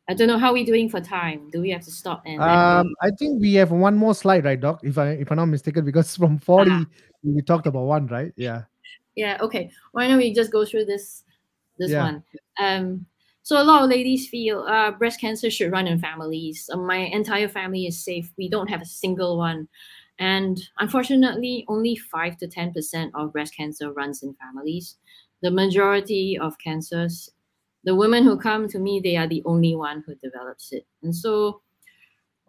[0.08, 1.48] I don't know how we're doing for time.
[1.50, 2.94] Do we have to stop and Um.
[3.00, 4.80] I think we have one more slide, right, Doc?
[4.82, 6.84] If I if I'm not mistaken, because from 40 Ah.
[7.22, 8.32] we talked about one, right?
[8.36, 8.64] Yeah.
[9.14, 9.70] Yeah, okay.
[9.92, 11.24] Why don't we just go through this
[11.78, 12.02] this Yeah.
[12.02, 12.22] one?
[12.60, 13.06] Um
[13.44, 16.70] so a lot of ladies feel uh, breast cancer should run in families.
[16.72, 18.30] Uh, my entire family is safe.
[18.38, 19.66] We don't have a single one.
[20.20, 24.96] And unfortunately, only 5 to 10% of breast cancer runs in families.
[25.42, 27.30] The majority of cancers,
[27.84, 30.86] the women who come to me, they are the only one who develops it.
[31.02, 31.62] And so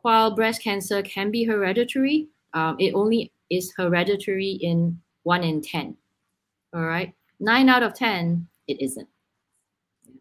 [0.02, 5.98] while breast cancer can be hereditary, um, it only is hereditary in 1 in 10.
[6.74, 7.14] All right.
[7.40, 9.08] Nine out of 10, it isn't.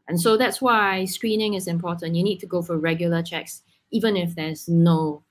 [0.08, 2.16] And so that's why screening is important.
[2.16, 5.22] You need to go for regular checks, even if there's no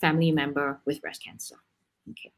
[0.00, 1.56] family member with breast cancer.
[2.10, 2.32] Okay.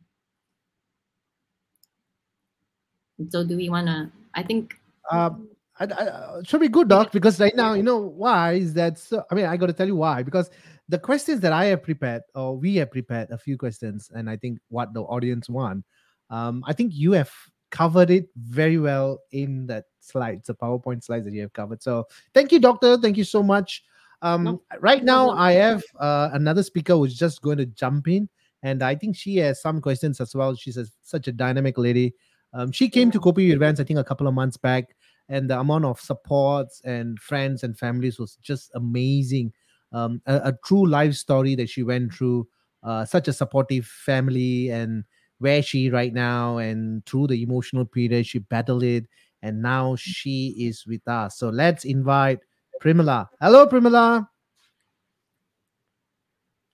[3.31, 4.11] So do we want to?
[4.35, 4.75] I think.
[5.11, 5.49] Um,
[5.81, 8.99] I, I, it should be good, Doc, because right now, you know why is that?
[8.99, 10.51] So, I mean, I got to tell you why because
[10.89, 14.37] the questions that I have prepared, or we have prepared a few questions, and I
[14.37, 15.85] think what the audience want,
[16.31, 17.31] um, I think you have
[17.71, 21.83] covered it very well in that slides, the PowerPoint slides that you have covered.
[21.83, 22.97] So thank you, Doctor.
[22.97, 23.85] Thank you so much.
[24.23, 25.45] Um, No right now, problem.
[25.45, 28.29] I have uh, another speaker who's just going to jump in,
[28.63, 30.57] and I think she has some questions as well.
[30.57, 32.15] She's a, such a dynamic lady.
[32.53, 34.97] Um, she came to Kopi events, I think, a couple of months back,
[35.29, 39.53] and the amount of supports and friends and families was just amazing.
[39.93, 42.47] Um, a, a true life story that she went through.
[42.83, 45.05] Uh, such a supportive family, and
[45.39, 49.05] where she right now, and through the emotional period, she battled it,
[49.43, 51.39] and now she is with us.
[51.39, 52.39] So let's invite
[52.81, 53.29] Primala.
[53.41, 54.29] Hello, Primala.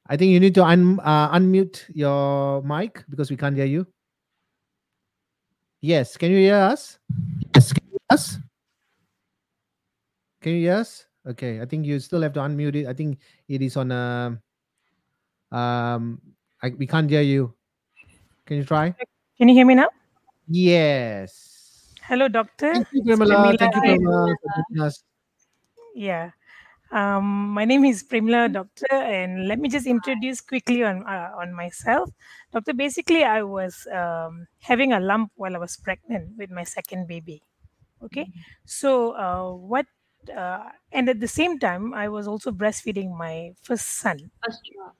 [0.06, 3.86] I think you need to un- uh, unmute your mic because we can't hear you.
[5.80, 6.98] Yes, can you hear us?
[7.54, 8.38] Yes, can you hear us?
[10.44, 11.08] Can you hear us?
[11.24, 12.84] Okay, I think you still have to unmute it.
[12.84, 13.16] I think
[13.48, 14.36] it is on a.
[15.48, 16.20] Um,
[16.60, 17.54] I, we can't hear you.
[18.44, 18.92] Can you try?
[19.40, 19.88] Can you hear me now?
[20.46, 21.88] Yes.
[22.02, 22.76] Hello, doctor.
[22.76, 23.56] Thank you, It's Primala.
[23.56, 23.80] Thank you.
[23.80, 24.36] Primala,
[24.76, 25.02] for us.
[25.94, 26.36] Yeah.
[26.92, 31.56] Um, my name is Primala Doctor, and let me just introduce quickly on uh, on
[31.56, 32.12] myself.
[32.52, 37.08] Doctor, basically, I was um, having a lump while I was pregnant with my second
[37.08, 37.40] baby.
[38.04, 38.28] Okay,
[38.68, 39.88] so uh, what?
[40.30, 44.94] Uh, and at the same time, I was also breastfeeding my first son, First job.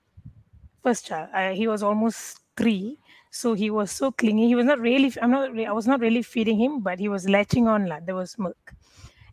[0.83, 1.29] first child.
[1.33, 2.99] I, he was almost three,
[3.31, 4.47] so he was so clingy.
[4.47, 5.13] He was not really.
[5.21, 5.59] I'm not.
[5.59, 7.87] I was not really feeding him, but he was latching on.
[7.87, 8.01] lah.
[8.01, 8.75] There was milk.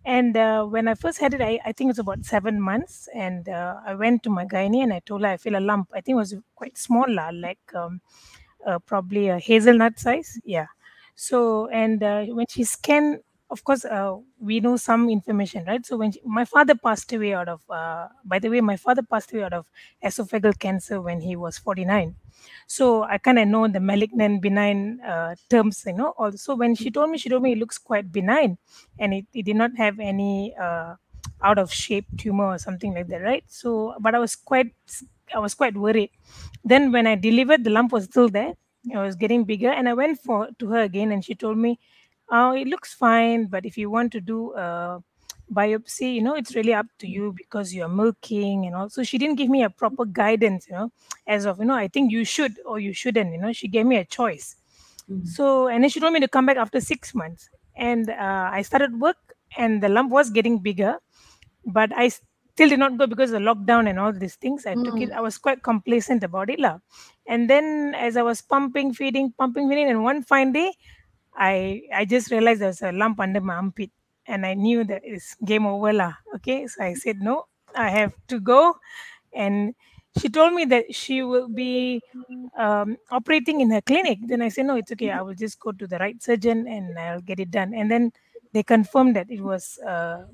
[0.05, 3.07] And uh, when I first had it, I, I think it was about seven months.
[3.13, 5.89] And uh, I went to my gynae and I told her I feel a lump.
[5.93, 8.01] I think it was quite small, like um,
[8.65, 10.39] uh, probably a hazelnut size.
[10.43, 10.67] Yeah.
[11.15, 13.19] So, and uh, when she scanned
[13.51, 15.85] of course, uh, we know some information, right?
[15.85, 19.03] So when she, my father passed away out of, uh, by the way, my father
[19.03, 19.65] passed away out of
[20.03, 22.15] esophageal cancer when he was 49.
[22.67, 26.13] So I kind of know the malignant, benign uh, terms, you know.
[26.17, 28.57] Also, when she told me, she told me it looks quite benign,
[28.97, 30.95] and it, it did not have any uh,
[31.43, 33.43] out of shape tumor or something like that, right?
[33.47, 34.73] So, but I was quite,
[35.33, 36.09] I was quite worried.
[36.63, 38.53] Then when I delivered, the lump was still there.
[38.83, 41.79] It was getting bigger, and I went for to her again, and she told me,
[42.31, 45.03] "Oh, it looks fine, but if you want to do a
[45.53, 49.35] biopsy, you know, it's really up to you because you're milking and also she didn't
[49.35, 50.91] give me a proper guidance, you know,
[51.27, 53.85] as of you know, I think you should or you shouldn't, you know, she gave
[53.85, 54.55] me a choice.
[55.09, 55.27] Mm.
[55.27, 58.61] So and then she told me to come back after six months, and uh, I
[58.61, 59.17] started work,
[59.57, 60.97] and the lump was getting bigger,
[61.65, 64.65] but I still did not go because of the lockdown and all these things.
[64.65, 65.09] I took it.
[65.09, 65.15] Mm.
[65.15, 66.79] I was quite complacent about it, lah.
[67.27, 70.71] And then as I was pumping, feeding, pumping, feeding, and one fine day,
[71.35, 73.91] I I just realized there was a lump under my armpit,
[74.27, 76.13] and I knew that it's game over, lah.
[76.35, 78.75] Okay, so I said no, I have to go,
[79.33, 79.73] and
[80.19, 82.01] she told me that she will be
[82.57, 84.19] um, operating in her clinic.
[84.27, 85.09] Then I said no, it's okay.
[85.11, 87.73] I will just go to the right surgeon and I'll get it done.
[87.73, 88.11] And then
[88.53, 90.25] they confirmed that it was uh,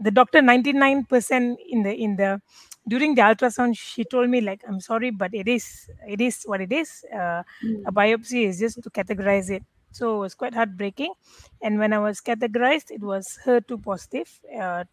[0.00, 2.40] the doctor 99% in the in the
[2.88, 6.60] during the ultrasound she told me like i'm sorry but it is it is what
[6.60, 7.42] it is uh,
[7.86, 7.94] a Mm.
[7.98, 9.64] biopsy is just to categorize it
[9.96, 11.12] so it was quite heartbreaking
[11.62, 14.28] and when i was categorized it was her2 positive
[14.64, 14.84] uh,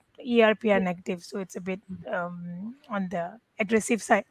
[0.43, 1.81] erpr negative so it's a bit
[2.17, 3.23] um, on the
[3.59, 4.25] aggressive side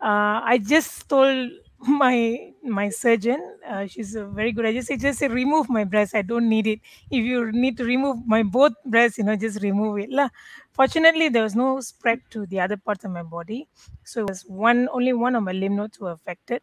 [0.00, 1.50] uh, I just told
[1.80, 4.66] my my surgeon, uh, she's a very good.
[4.66, 6.14] I just say, just say, remove my breast.
[6.14, 6.80] I don't need it.
[7.10, 10.10] If you need to remove my both breasts, you know, just remove it.
[10.10, 10.28] lah.
[10.72, 13.68] Fortunately, there was no spread to the other parts of my body,
[14.04, 16.62] so it was one only one of my lymph nodes were affected.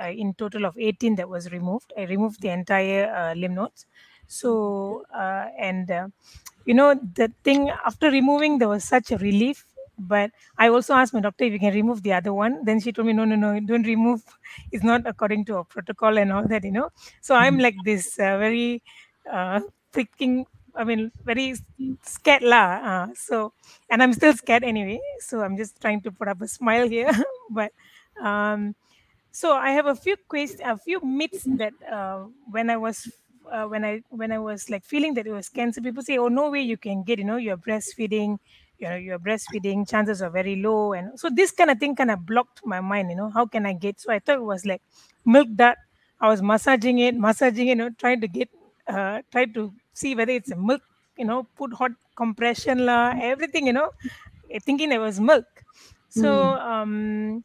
[0.00, 1.92] Uh, in total of 18 that was removed.
[1.98, 3.86] I removed the entire uh, lymph nodes.
[4.28, 6.08] So uh, and uh,
[6.64, 9.64] you know the thing after removing there was such a relief
[10.00, 12.64] but i also asked my doctor if you can remove the other one.
[12.64, 14.22] Then she told me no no no don't remove.
[14.72, 16.90] It's not according to our protocol and all that you know.
[17.20, 18.82] So i'm like this uh, very
[19.30, 19.60] uh,
[19.92, 20.44] freaking
[20.76, 21.54] i mean very
[22.02, 23.52] scared lah uh, so
[23.90, 25.00] and i'm still scared anyway.
[25.20, 27.10] So i'm just trying to put up a smile here
[27.50, 27.72] but
[28.22, 28.74] um
[29.40, 32.98] so I have a few questions, a few myths that uh, when I was
[33.50, 36.28] uh, when I when I was like feeling that it was cancer, people say, "Oh,
[36.28, 38.38] no way you can get, you know, you're breastfeeding,
[38.78, 42.10] you know, you're breastfeeding, chances are very low," and so this kind of thing kind
[42.10, 43.10] of blocked my mind.
[43.10, 44.00] You know, how can I get?
[44.00, 44.82] So I thought it was like
[45.24, 45.78] milk that
[46.20, 48.48] I was massaging it, massaging it, you know, trying to get,
[48.86, 50.82] uh, try to see whether it's a milk,
[51.16, 53.90] you know, put hot compression la, everything, you know,
[54.50, 55.46] eh, thinking it was milk.
[56.08, 56.58] So Mm.
[56.72, 57.44] um,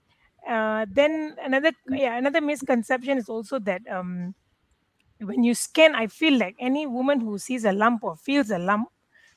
[0.50, 4.36] uh, then another yeah another misconception is also that um,
[5.20, 8.60] when you scan, I feel like any woman who sees a lump or feels a
[8.60, 8.90] lump,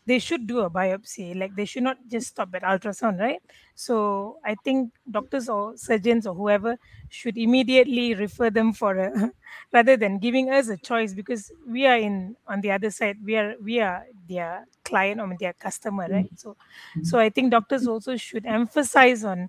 [0.07, 1.37] they should do a biopsy.
[1.37, 3.41] Like they should not just stop at ultrasound, right?
[3.75, 6.79] So I think doctors or surgeons or whoever
[7.09, 9.33] should immediately refer them for a
[9.73, 13.19] rather than giving us a choice because we are in on the other side.
[13.25, 16.31] We are we are their client or their customer, right?
[16.37, 16.57] So
[17.03, 19.49] so I think doctors also should emphasize on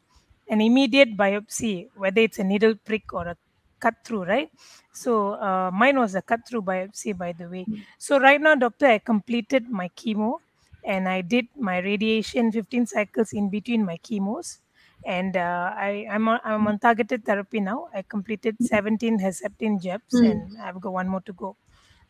[0.50, 3.38] an immediate biopsy, whether it's a needle prick or a
[3.80, 4.50] cut through, right?
[4.92, 7.68] So uh, mine was a cut through biopsy, by the way.
[7.98, 10.40] So right now, doctor, I completed my chemo
[10.84, 14.60] and I did my radiation 15 cycles in between my chemos.
[15.06, 17.88] And uh, I, I'm, on, I'm on targeted therapy now.
[17.94, 20.32] I completed 17 Herceptin jabs Mm.
[20.32, 21.56] and I've got one more to go.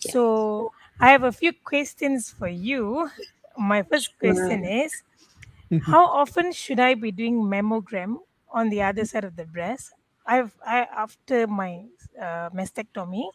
[0.04, 0.14] Yeah.
[0.14, 3.10] So I have a few questions for you.
[3.58, 5.04] My first question is
[5.82, 8.18] how often should I be doing mammogram
[8.52, 9.94] on the other side of the breast?
[10.26, 11.86] I've I after my
[12.20, 13.32] uh, mastectomy,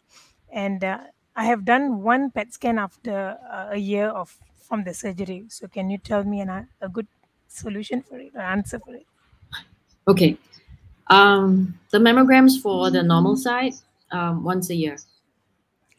[0.51, 0.99] and uh,
[1.35, 4.37] I have done one PET scan after uh, a year of
[4.67, 5.45] from the surgery.
[5.49, 7.07] So can you tell me an, a good
[7.47, 9.07] solution for it, or answer for it?
[10.07, 10.37] Okay.
[11.07, 13.73] Um, the mammograms for the normal side,
[14.11, 14.97] um, once a year.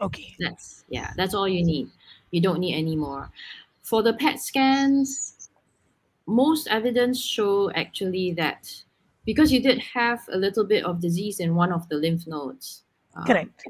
[0.00, 0.36] Okay.
[0.38, 1.90] That's yeah, that's all you need.
[2.30, 3.30] You don't need any more.
[3.82, 5.48] For the PET scans,
[6.26, 8.83] most evidence show actually that
[9.24, 12.82] because you did have a little bit of disease in one of the lymph nodes.
[13.16, 13.64] um, Correct.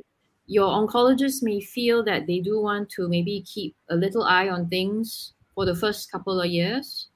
[0.46, 4.68] Your oncologist may feel that they do want to maybe keep a little eye on
[4.68, 7.08] things for the first couple of years.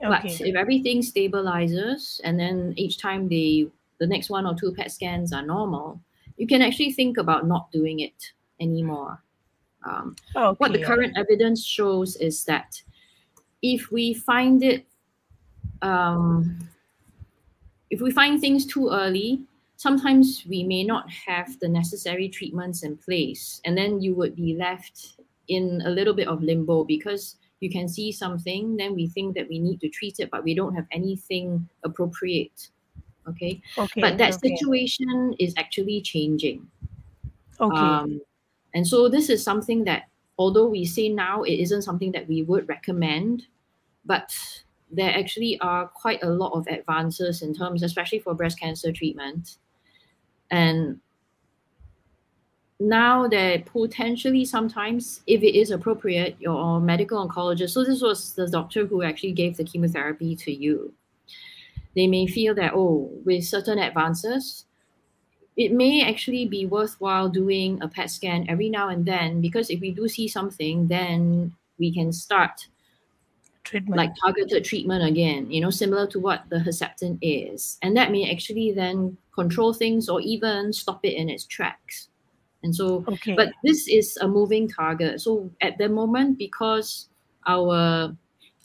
[0.00, 4.90] But if everything stabilizes and then each time they the next one or two PET
[4.92, 5.98] scans are normal,
[6.36, 9.22] you can actually think about not doing it anymore.
[9.84, 10.56] Um, Okay.
[10.58, 12.82] what the current evidence shows is that
[13.62, 14.84] if we find it
[15.80, 16.58] um,
[17.94, 19.40] if we find things too early
[19.76, 24.54] sometimes we may not have the necessary treatments in place and then you would be
[24.54, 25.16] left
[25.48, 29.48] in a little bit of limbo because you can see something, then we think that
[29.48, 32.68] we need to treat it, but we don't have anything appropriate.
[33.26, 33.60] Okay.
[33.78, 34.00] Okay.
[34.00, 34.54] But that okay.
[34.54, 36.66] situation is actually changing.
[37.60, 37.76] Okay.
[37.76, 38.20] Um,
[38.74, 40.04] and so this is something that,
[40.36, 43.46] although we say now it isn't something that we would recommend,
[44.04, 44.36] but
[44.90, 49.56] there actually are quite a lot of advances in terms, especially for breast cancer treatment.
[50.50, 51.00] And
[52.80, 58.48] now that potentially sometimes, if it is appropriate, your medical oncologist, so this was the
[58.48, 60.92] doctor who actually gave the chemotherapy to you,
[61.94, 64.66] they may feel that, oh, with certain advances,
[65.56, 69.80] it may actually be worthwhile doing a PET scan every now and then because if
[69.80, 72.66] we do see something, then we can start
[73.64, 73.96] Treatment.
[73.96, 77.78] like targeted treatment again, you know, similar to what the Herceptin is.
[77.82, 82.08] And that may actually then control things or even stop it in its tracks.
[82.62, 83.34] And so, okay.
[83.34, 85.20] but this is a moving target.
[85.20, 87.08] So at the moment, because
[87.46, 88.14] our,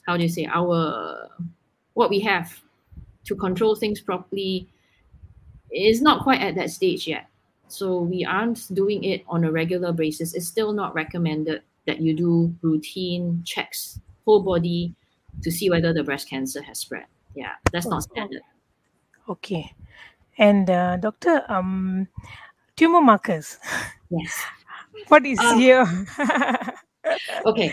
[0.06, 1.28] how do you say, our,
[1.94, 2.60] what we have
[3.24, 4.68] to control things properly
[5.72, 7.26] is not quite at that stage yet.
[7.68, 10.34] So we aren't doing it on a regular basis.
[10.34, 14.94] It's still not recommended that you do routine checks, whole body,
[15.42, 17.06] to see whether the breast cancer has spread.
[17.34, 18.42] Yeah, that's not standard.
[19.28, 19.72] okay.
[20.38, 22.08] And uh, doctor, um,
[22.76, 23.58] tumor markers.
[24.10, 24.42] Yes.
[25.08, 25.86] What is Um, here?
[27.46, 27.72] Okay.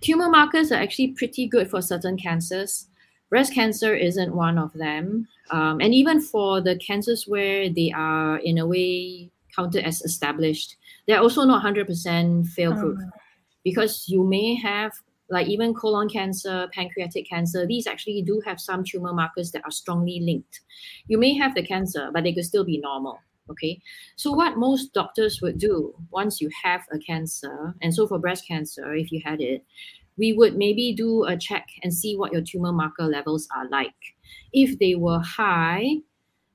[0.00, 2.88] Tumor markers are actually pretty good for certain cancers.
[3.30, 5.26] Breast cancer isn't one of them.
[5.50, 10.76] Um, and even for the cancers where they are, in a way, counted as established,
[11.06, 13.12] they're also not 100% fail proof Um,
[13.64, 14.92] because you may have,
[15.30, 19.70] like, even colon cancer, pancreatic cancer, these actually do have some tumor markers that are
[19.70, 20.60] strongly linked.
[21.06, 23.18] You may have the cancer, but they could still be normal.
[23.50, 23.80] Okay.
[24.16, 28.48] So, what most doctors would do once you have a cancer, and so for breast
[28.48, 29.64] cancer, if you had it,
[30.16, 33.92] we would maybe do a check and see what your tumor marker levels are like.
[34.52, 35.96] If they were high,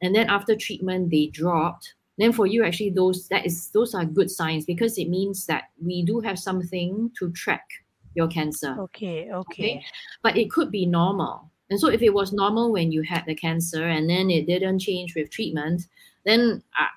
[0.01, 4.05] and then after treatment they dropped, then for you actually those that is those are
[4.05, 7.67] good signs because it means that we do have something to track
[8.15, 8.75] your cancer.
[8.79, 9.83] okay, okay.
[10.23, 11.49] But it could be normal.
[11.69, 14.79] And so if it was normal when you had the cancer and then it didn't
[14.79, 15.87] change with treatment,
[16.25, 16.87] then I,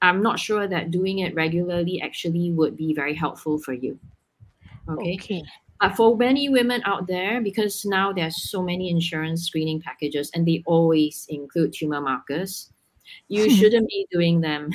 [0.00, 3.98] I'm not sure that doing it regularly actually would be very helpful for you.
[4.88, 5.14] Okay.
[5.14, 5.42] Okay.
[5.80, 10.46] But for many women out there, because now there's so many insurance screening packages and
[10.46, 12.70] they always include tumor markers,
[13.28, 14.70] you shouldn't be doing them.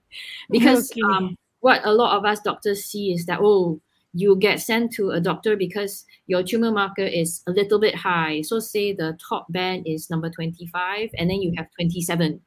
[0.50, 1.02] because Okay.
[1.02, 3.80] um, what a lot of us doctors see is that, oh,
[4.16, 8.40] you get sent to a doctor because your tumor marker is a little bit high.
[8.42, 12.40] So say the top band is number 25 and then you have 27.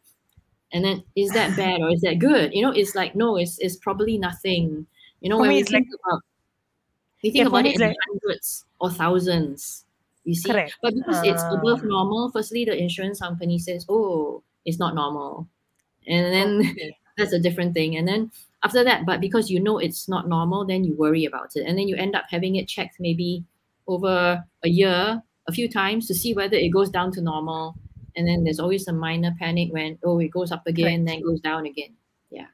[0.74, 2.53] And then is that bad or is that good?
[2.53, 4.88] You know, it's like, no, it's, it's probably nothing.
[5.22, 6.22] You know, For when we think about
[7.22, 9.86] we think Yeah, about it in like- hundreds or thousands.
[10.26, 10.78] You see, Correct.
[10.82, 15.47] but because it's above normal, firstly the insurance company says, "Oh, it's not normal,"
[16.07, 16.95] and then Okay.
[17.17, 17.95] that's a different thing.
[17.97, 18.32] And then
[18.64, 21.78] after that, but because you know it's not normal, then you worry about it, and
[21.78, 23.43] then you end up having it checked maybe
[23.88, 27.76] over a year, a few times to see whether it goes down to normal.
[28.16, 31.39] And then there's always a minor panic when oh it goes up again, then goes
[31.39, 31.95] down again.
[32.32, 32.47] Yeah.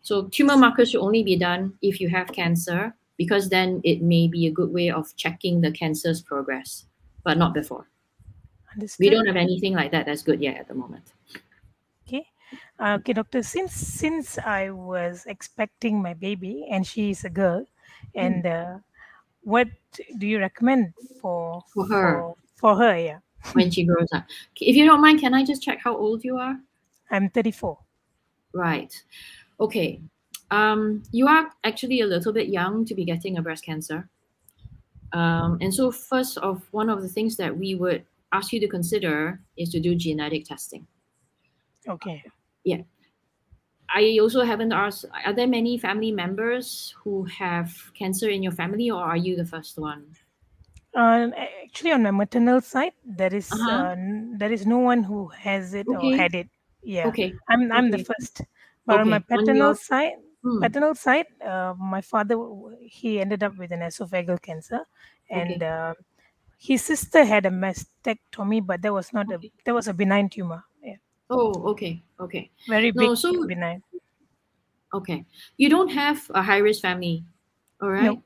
[0.00, 4.28] So tumor markers should only be done if you have cancer, because then it may
[4.28, 6.86] be a good way of checking the cancer's progress,
[7.24, 7.88] but not before.
[8.72, 9.04] Understood.
[9.04, 11.12] We don't have anything like that that's good yet at the moment.
[12.80, 13.12] Okay.
[13.12, 13.42] Doctor.
[13.42, 17.66] Since since I was expecting my baby and she is a girl,
[18.14, 18.78] and uh,
[19.42, 19.68] what
[20.18, 22.20] do you recommend for For her.
[22.20, 23.18] For, for her, yeah.
[23.52, 24.24] when she grows up.
[24.60, 26.58] If you don't mind, can I just check how old you are?
[27.10, 27.78] I'm 34.
[28.54, 28.92] Right.
[29.60, 30.00] Okay.
[30.50, 34.08] Um, you are actually a little bit young to be getting a breast cancer.
[35.12, 38.68] Um, and so, first of one of the things that we would ask you to
[38.68, 40.86] consider is to do genetic testing.
[41.88, 42.22] Okay.
[43.88, 48.90] I also haven't asked, are there many family members who have cancer in your family,
[48.90, 50.16] or are you the first one?
[50.94, 51.30] Uh,
[51.64, 53.66] actually, on my maternal side, there is uh-huh.
[53.66, 53.96] uh,
[54.36, 55.94] there is no one who has it Okay.
[55.94, 56.48] or had it.
[56.82, 57.40] Yeah, Okay.
[57.48, 58.42] I'm I'm the first.
[58.86, 59.34] But on my Okay.
[59.34, 60.64] On paternal your- side, Hmm.
[60.64, 62.36] paternal side, uh, my father
[62.82, 64.80] he ended up with an esophageal cancer,
[65.30, 65.94] and uh,
[66.58, 69.52] his sister had a mastectomy, but that was not a Okay.
[69.64, 70.64] that was a benign tumor.
[71.30, 72.02] Oh, okay.
[72.20, 72.50] Okay.
[72.68, 73.82] very No, big so- benign.
[74.94, 75.24] Okay.
[75.56, 77.24] You don't have a high risk family.
[77.80, 78.18] All right.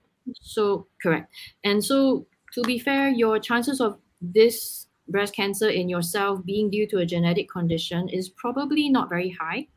[0.43, 1.31] So, correct.
[1.63, 6.87] And so, to be fair, your chances of this breast cancer in yourself being due
[6.89, 9.69] to a genetic condition is probably not very high.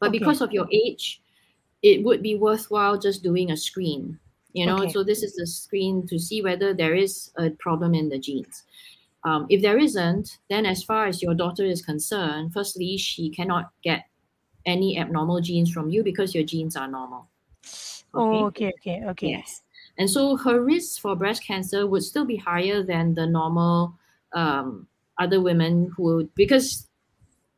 [0.00, 0.18] But Okay.
[0.18, 1.20] because of your age,
[1.82, 4.18] it would be worthwhile just doing a screen.
[4.54, 4.92] You know, Okay.
[4.92, 8.64] so this is the screen to see whether there is a problem in the genes.
[9.24, 13.70] Um, if there isn't, then as far as your daughter is concerned, firstly, she cannot
[13.82, 14.04] get
[14.66, 17.28] any abnormal genes from you because your genes are normal.
[18.14, 19.28] Oh, okay, okay, okay.
[19.28, 19.62] Yes.
[19.98, 23.94] And so her risk for breast cancer would still be higher than the normal
[24.32, 24.86] um,
[25.18, 26.88] other women who because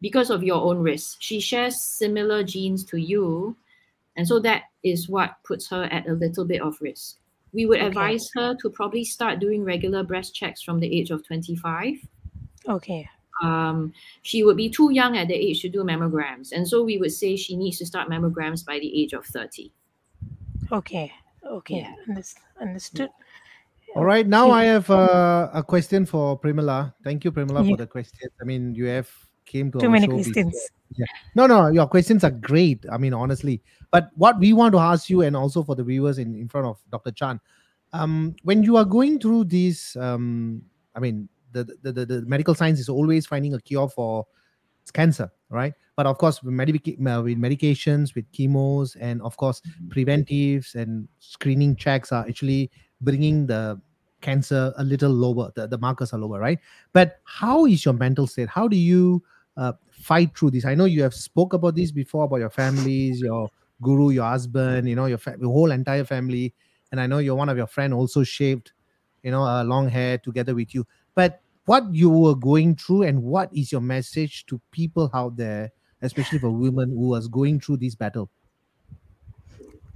[0.00, 1.16] because of your own risk.
[1.20, 3.56] She shares similar genes to you,
[4.16, 7.16] and so that is what puts her at a little bit of risk.
[7.54, 7.86] We would Okay.
[7.86, 11.94] advise her to probably start doing regular breast checks from the age of 25.
[12.68, 13.08] Okay.
[13.42, 13.92] Um,
[14.22, 17.12] she would be too young at the age to do mammograms, and so we would
[17.12, 19.72] say she needs to start mammograms by the age of 30.
[20.72, 21.12] Okay.
[21.46, 21.78] Okay.
[21.78, 21.94] Yeah.
[22.08, 23.10] Unders- understood.
[23.96, 24.54] All right, now Okay.
[24.54, 26.94] I have uh, a question for Primala.
[27.04, 27.70] Thank you, Primala, Yeah.
[27.70, 28.28] for the question.
[28.40, 29.08] I mean, you have
[29.44, 30.34] came to Too many questions.
[30.34, 30.70] before.
[30.96, 31.32] Questions.
[31.34, 32.84] No, no, your questions are great.
[32.90, 33.62] I mean, honestly.
[33.90, 36.66] But what we want to ask you, and also for the viewers in, in front
[36.66, 37.10] of Dr.
[37.12, 37.40] Chan,
[37.92, 40.62] um, when you are going through these, um,
[40.94, 44.26] I mean, the, the, the, the medical science is always finding a cure for
[44.92, 45.72] cancer, right?
[45.96, 51.08] But of course, with, medica- uh, with medications, with chemos, and of course, preventives and
[51.20, 52.70] screening checks are actually
[53.00, 53.80] bringing the
[54.20, 55.52] cancer a little lower.
[55.54, 56.58] The, the markers are lower, right?
[56.92, 58.48] But how is your mental state?
[58.48, 59.22] How do you
[59.56, 60.64] uh, fight through this?
[60.64, 63.50] I know you have spoke about this before about your families, your
[63.82, 66.54] guru, your husband, you know, your, fa- your whole entire family,
[66.92, 68.72] and I know you're one of your friend also shaved,
[69.22, 70.86] you know, uh, long hair together with you.
[71.14, 75.72] But what you were going through, and what is your message to people out there,
[76.02, 78.30] especially for women who was going through this battle?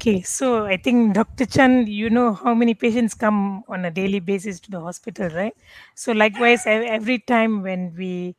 [0.01, 1.45] Okay, so I think Dr.
[1.45, 5.55] Chan, you know how many patients come on a daily basis to the hospital, right?
[5.97, 8.37] So likewise, every time when we,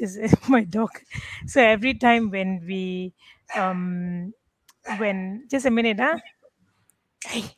[0.00, 0.18] just
[0.50, 0.90] my dog,
[1.46, 3.14] so every time when we,
[3.56, 4.32] um,
[4.98, 6.18] when just a minute, huh?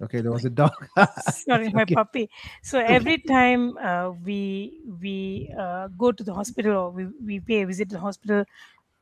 [0.02, 0.72] Okay, there was a dog.
[1.18, 1.96] sorry my Okay.
[1.96, 2.28] puppy
[2.62, 7.62] so every time uh, we we uh, go to the hospital or we, we pay
[7.62, 8.44] a visit to the hospital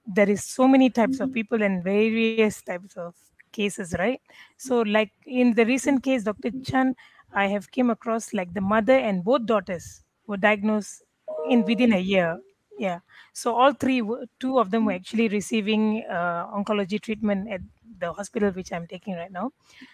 [0.07, 2.99] there is so many types of people and various types of
[3.39, 4.09] cases right
[4.57, 6.95] so like in the recent case dr chan
[7.33, 11.03] i have came across like the mother and both daughters were diagnosed
[11.49, 12.39] in within a year
[12.81, 13.01] yeah.
[13.35, 15.03] So all three were, two of them were hmm.
[15.05, 17.61] actually receiving uh, oncology treatment at
[18.01, 19.53] the hospital which i'm taking right now.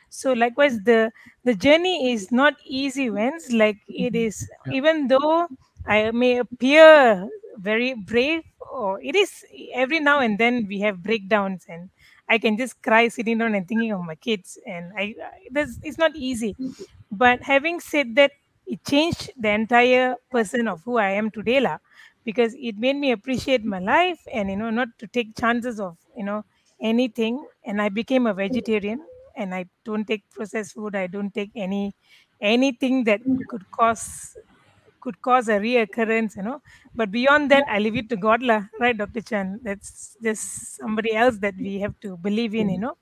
[0.09, 1.11] So likewise the
[1.45, 4.27] the journey is not easy wins like it mm-hmm.
[4.29, 5.49] is even though
[5.87, 7.29] i may appear
[7.59, 11.91] very brave or it is every now and then we have breakdowns and
[12.29, 15.79] i can just cry sitting down and thinking of my kids and i, I that's
[15.83, 16.55] it's not easy.
[16.55, 16.83] Mm-hmm.
[17.11, 18.33] But having said that
[18.67, 21.79] it changed the entire person of who i am today la,
[22.29, 25.97] because it made me appreciate my life and you know not to take chances of
[26.17, 26.45] you know
[26.81, 27.47] anything.
[27.65, 29.01] And i became a vegetarian
[29.37, 30.97] and i don't take processed food.
[30.97, 31.95] I don't take any
[32.41, 34.37] anything that could cause
[35.01, 36.61] could cause a reoccurrence you know.
[36.95, 39.61] But beyond that i leave it to god lah right dr chan?
[39.63, 42.97] That's just somebody else that we have to believe in you know.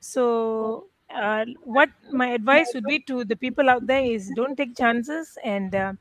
[0.00, 4.76] So uh, what my advice would be to the people out there is don't take
[4.76, 5.92] chances and uh,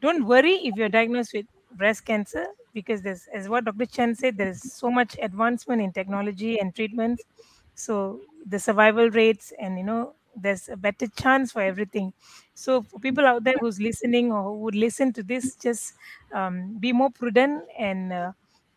[0.00, 4.36] don't worry if you're diagnosed with breast cancer because there's as what dr chan said
[4.36, 7.26] there's so much advancement in technology and treatments.
[7.74, 12.12] So the survival rates and you know there's a better chance for everything.
[12.54, 15.94] So for people out there who's listening or who would listen to this just
[16.32, 18.32] um, be more prudent and uh,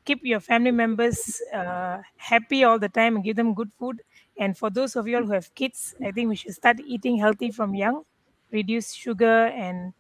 [0.06, 4.02] keep your family members uh, happy all the time and give them good food.
[4.38, 7.18] And for those of you all who have kids i think we should start eating
[7.18, 8.04] healthy from young
[8.52, 9.94] reduce sugar and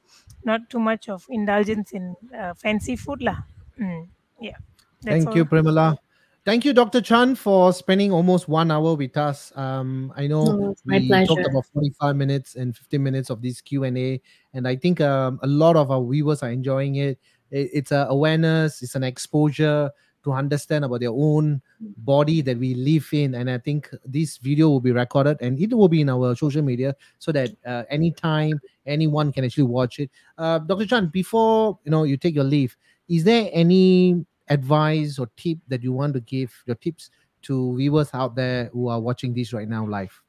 [0.45, 3.43] not too much of indulgence in uh, fancy food lah.
[3.79, 4.07] Mm,
[4.39, 4.57] yeah
[5.03, 5.47] that's Thank you, all.
[5.47, 5.97] Primala.
[6.45, 6.99] Thank you, Dr.
[6.99, 9.55] Chan, for spending almost one hour with us.
[9.55, 13.41] Um, I know No, it's my we talked about 45 minutes and 15 minutes of
[13.41, 14.21] this Q&A,
[14.53, 17.17] and I think um, a lot of our viewers are enjoying it.
[17.49, 19.89] it it's an awareness, it's an exposure
[20.23, 23.35] to understand about their own body that we live in.
[23.35, 26.61] And I think this video will be recorded and it will be in our social
[26.61, 30.09] media so that uh, anytime anyone can actually watch it.
[30.37, 30.85] Uh, Dr.
[30.85, 32.75] Chan, before you know you take your leave,
[33.09, 37.09] is there any advice or tip that you want to give your tips
[37.43, 40.21] to viewers out there who are watching this right now live?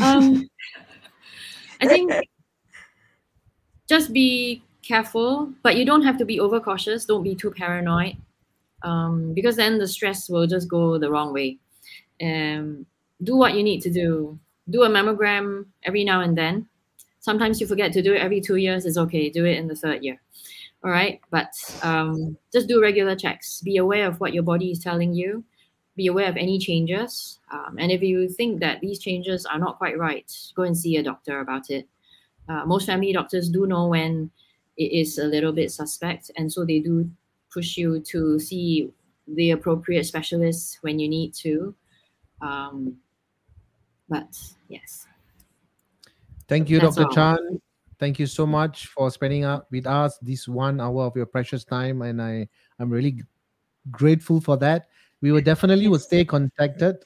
[0.00, 0.48] Um,
[1.80, 2.12] I think
[3.88, 7.06] just be careful, but you don't have to be overcautious.
[7.06, 8.16] Don't be too paranoid,
[8.82, 11.58] um, because then the stress will just go the wrong way.
[12.22, 12.86] Um,
[13.22, 14.38] do what you need to do.
[14.70, 16.68] Do a mammogram every now and then.
[17.20, 18.84] Sometimes you forget to do it every two years.
[18.86, 19.30] It's okay.
[19.30, 20.20] Do it in the third year.
[20.84, 21.48] All right, but
[21.82, 23.62] um, just do regular checks.
[23.62, 25.42] Be aware of what your body is telling you.
[25.96, 27.38] be aware of any changes.
[27.52, 30.96] Um, and if you think that these changes are not quite right, go and see
[30.96, 31.88] a doctor about it.
[32.48, 34.30] Uh, most family doctors do know when
[34.76, 37.10] it is a little bit suspect, and so they do
[37.52, 38.90] push you to see
[39.28, 41.74] the appropriate specialists when you need to.
[42.42, 42.96] Um,
[44.08, 44.36] but
[44.68, 45.06] yes.
[46.48, 47.06] Thank you, That's Dr.
[47.06, 47.14] all.
[47.14, 47.60] Chan.
[47.98, 51.64] Thank you so much for spending up with us this one hour of your precious
[51.64, 52.48] time, and I
[52.78, 53.22] I'm really
[53.90, 54.88] grateful for that.
[55.22, 56.96] We will definitely will stay contacted,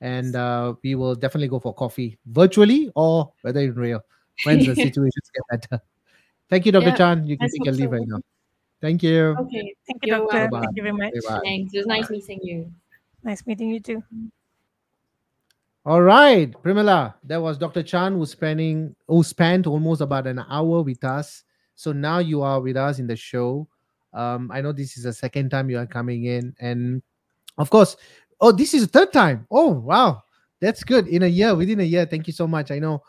[0.00, 4.00] and uh, we will definitely go for coffee virtually or whether in real
[4.44, 5.82] when the situations get better.
[6.50, 6.88] Thank you, Dr.
[6.88, 7.26] Yeah, Chan.
[7.26, 7.96] You can let's take hope your leave so.
[7.98, 8.20] right now.
[8.80, 9.36] Thank you.
[9.38, 9.74] Okay.
[9.86, 10.48] Thank you, You're doctor.
[10.52, 11.12] Thank you very much.
[11.14, 11.40] Bye-bye.
[11.44, 11.74] Thanks.
[11.74, 12.72] It was nice meeting you.
[13.22, 14.02] Nice meeting you too.
[15.86, 17.82] All right, Primala, that was Dr.
[17.82, 21.44] Chan who spending who spent almost about an hour with us.
[21.74, 23.66] So now you are with us in the show.
[24.12, 27.02] Um, I know this is the second time you are coming in, and
[27.56, 27.96] of course,
[28.42, 29.46] oh, this is the third time.
[29.50, 30.22] Oh, wow,
[30.60, 31.08] that's good.
[31.08, 32.04] In a year, within a year.
[32.04, 32.70] Thank you so much.
[32.70, 33.02] I know.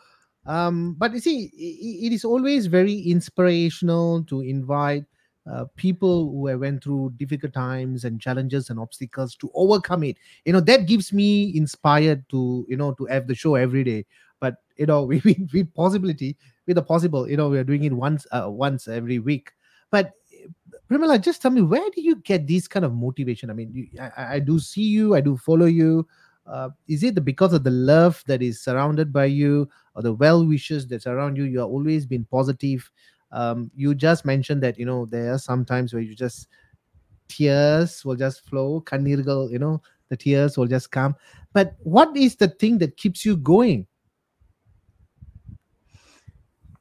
[0.46, 5.04] Um, but you see, i- i- it is always very inspirational to invite
[5.46, 10.16] uh, people who have went through difficult times and challenges and obstacles to overcome it.
[10.44, 14.06] You know that gives me inspired to you know to have the show every day.
[14.40, 16.36] But you know we with, with possibility
[16.66, 19.50] with the possible you know we are doing it once uh, once every week.
[19.90, 20.12] But
[20.90, 23.50] Primala, just tell me where do you get this kind of motivation?
[23.50, 26.06] I mean you, I, I- I do see you i do follow you.
[26.46, 30.46] Uh, is it because of the love that is surrounded by you or the well
[30.46, 32.90] wishes that surround you you have always been positive
[33.32, 36.48] um, you just mentioned that you know there are some times where you just
[37.28, 41.16] tears will just flow kannirgal you know the tears will just come
[41.52, 43.86] but what is the thing that keeps you going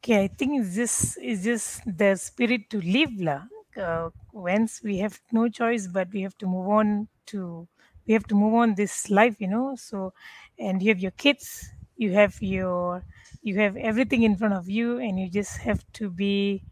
[0.02, 3.46] Okay, I think it's just it's just the spirit to live lah.
[3.78, 7.70] Uh, once we have no choice, but we have to move on to
[8.10, 9.78] we have to move on this life, you know.
[9.78, 10.12] So,
[10.58, 11.70] and you have your kids,
[12.02, 13.04] you have your
[13.44, 16.64] you have everything in front of you, and you just have to be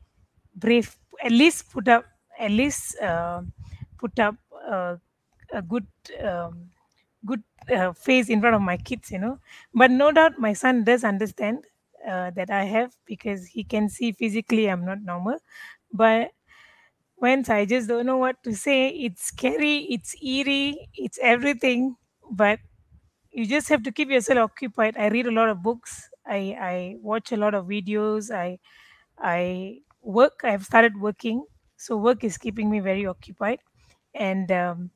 [0.56, 0.96] brave.
[1.24, 2.06] At least put up
[2.40, 3.42] at least uh,
[3.98, 4.36] put up
[4.68, 4.96] uh,
[5.54, 5.88] a good
[6.24, 6.70] um,
[7.26, 9.40] good uh, face in front of my kids, you know.
[9.74, 11.66] But no doubt my son does understand
[12.08, 15.40] uh, that I have because he can see physically I'm not normal.
[15.92, 16.32] But
[17.18, 21.98] once I just don't know what to say, it's scary, it's eerie, it's everything.
[22.32, 22.60] But
[23.40, 24.96] you just have to keep yourself occupied.
[24.98, 26.10] I read a lot of books.
[26.26, 26.40] I,
[26.72, 28.32] I watch a lot of videos.
[28.32, 28.60] I
[29.20, 30.42] I work.
[30.44, 31.46] I've started working,
[31.78, 33.60] so work is keeping me very occupied.
[34.16, 34.92] And um,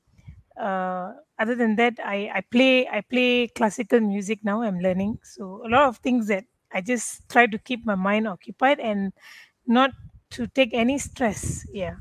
[0.59, 4.61] uh, other than that, I, I play I play classical music now.
[4.61, 8.27] I'm learning, so a lot of things that I just try to keep my mind
[8.27, 9.13] occupied and
[9.67, 9.91] not
[10.31, 11.65] to take any stress.
[11.73, 11.95] Yeah.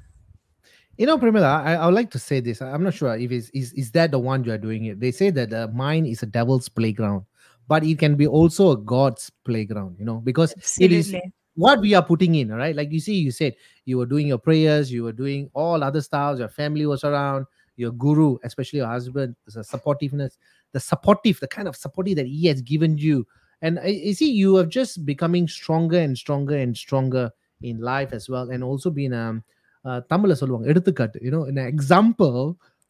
[0.96, 2.60] You know Primala, I, I would like to say this.
[2.60, 5.00] I'm not sure if it's is, is that the one you are doing it.
[5.00, 7.24] They say that the mind is a devil's playground
[7.68, 11.14] but it can be also a god's playground you know because it is
[11.54, 14.26] what we are putting in all right like you see you said you were doing
[14.26, 18.78] your prayers you were doing all other stuff your family was around your guru especially
[18.78, 20.32] your husband the supportiveness
[20.72, 23.26] the supportive the kind of supportive that he has given you.
[23.60, 27.30] And you see you have just becoming stronger and stronger and stronger
[27.62, 29.44] in life as well and also been um
[30.11, 32.39] தமிழ்ல சொல்லுவாங்க எடுத்துக்காட்டு you know an example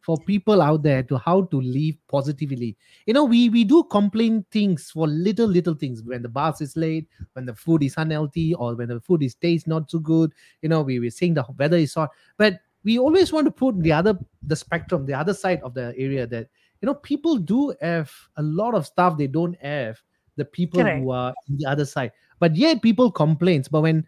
[0.06, 2.70] for people out there to how to live positively
[3.08, 6.72] you know we we do complain things for little little things when the bus is
[6.84, 10.30] late when the food is unhealthy or when the food is taste not so good
[10.62, 12.10] you know we were saying the weather is hot
[12.42, 12.54] but
[12.84, 14.14] we always want to put the other
[14.52, 16.46] the spectrum the other side of the area that
[16.80, 20.00] you know people do have a lot of stuff they don't have
[20.36, 21.02] the people Correct.
[21.02, 24.06] who are in the other side but yet people complains but when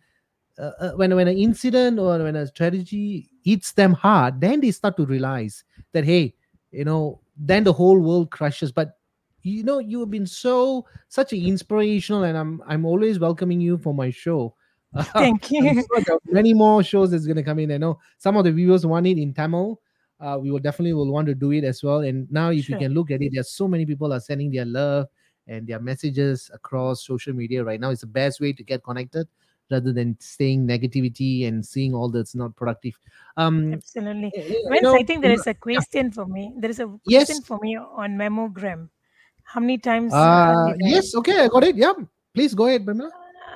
[0.58, 4.72] uh, uh, when when an incident or when a strategy hits them hard then they
[4.72, 6.34] start to realize that hey
[6.72, 8.72] you know then the whole world crushes.
[8.72, 8.98] But
[9.42, 13.78] you know you have been so such an inspirational and i'm i'm always welcoming you
[13.78, 14.56] for my show.
[15.14, 15.84] Thank you.
[15.84, 17.72] sure many more shows is going to come in.
[17.72, 19.82] I know some of the viewers want it in tamil.
[20.20, 22.00] Uh, we will definitely will want to do it as well.
[22.00, 24.66] And now if you can look at it there's so many people are sending their
[24.66, 25.08] love
[25.48, 27.90] and their messages across social media right now.
[27.90, 29.28] It's the best way to get connected
[29.72, 32.94] rather than staying negativity and seeing all that's not productive
[33.38, 34.32] um Absolutely.
[34.36, 36.54] y- you Vance, know I think there is a question for me.
[36.58, 37.28] There is a Yes.
[37.28, 38.90] question for me on mammogram.
[39.44, 40.14] How many times?
[40.14, 41.94] Uh, uh yes okay i got it yeah
[42.34, 43.10] please go ahead Brahma.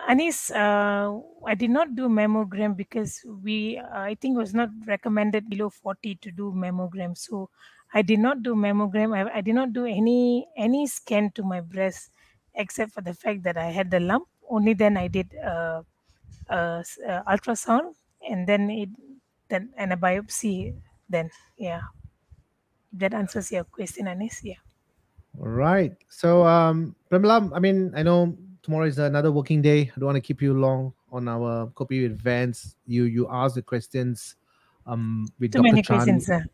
[0.07, 5.49] Anis, uh, I did not do mammogram because we, uh, I think, was not recommended
[5.49, 7.15] below forty to do mammogram.
[7.17, 7.49] So
[7.93, 9.13] I did not do mammogram.
[9.15, 12.09] I, I did not do any any scan to my breast,
[12.55, 14.27] except for the fact that I had the lump.
[14.49, 15.35] Only then I did
[16.49, 16.83] uh,
[17.27, 17.93] ultrasound,
[18.29, 18.89] and then it
[19.49, 20.75] then and a biopsy.
[21.09, 21.81] Then yeah.
[22.93, 24.43] that answers your question, Anis.
[24.43, 24.61] Yeah.
[25.39, 25.93] All right.
[26.09, 29.91] So, um, Premila, I mean, I know tomorrow is another working day.
[29.95, 33.55] I don't want to keep you long on our Coffee with Vance You you ask
[33.55, 34.35] the questions
[34.85, 35.63] um with Too Dr.
[35.63, 35.97] many Chan.
[35.97, 36.45] questions, sir.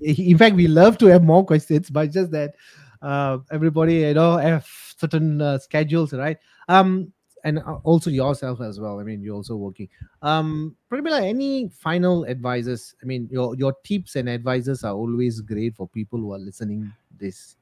[0.00, 2.54] in fact we love to have more questions but just that
[3.02, 6.38] uh, everybody you know have certain uh, schedules right
[6.68, 7.12] um
[7.44, 9.88] and uh, also yourself as well i mean you're also working
[10.22, 15.74] um Pramila, any final advices i mean your your tips and advices are always great
[15.76, 17.56] for people who are listening this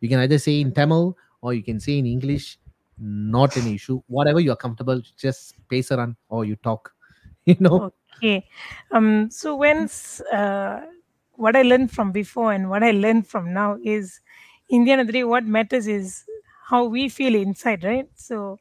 [0.00, 2.58] you can either say in tamil or you can say in english
[2.98, 6.94] not an issue whatever you're comfortable just pace around or you talk
[7.44, 8.46] you know Okay.
[8.92, 9.30] Um.
[9.30, 10.86] So when's uh,
[11.32, 14.20] what I learned from before and what I learned from now is,
[14.68, 16.24] in the end of the day, what matters is
[16.68, 18.08] how we feel inside, right?
[18.14, 18.60] So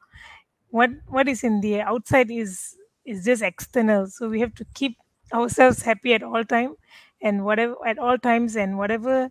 [0.72, 4.96] what what is in the outside is is just external so we have to keep
[5.32, 6.74] ourselves happy at all time
[7.22, 9.30] and whatever at all times and whatever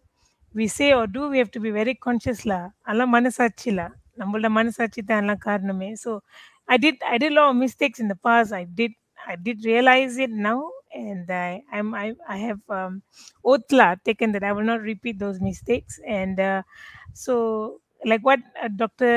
[0.54, 2.60] we say or do we have to be very conscious la
[2.92, 3.88] alla மனசாட்சி la
[4.22, 6.12] நம்மளோட மனசாட்சி தான் எல்லாம் காரணமே so
[6.74, 8.94] i did i did a lot of mistakes in the past i did
[9.32, 10.60] i did realize it now
[11.08, 12.94] and i i'm i, I have um,
[13.52, 16.62] oath la taken that i will not repeat those mistakes and uh,
[17.14, 17.36] so
[18.12, 19.14] like what uh, dr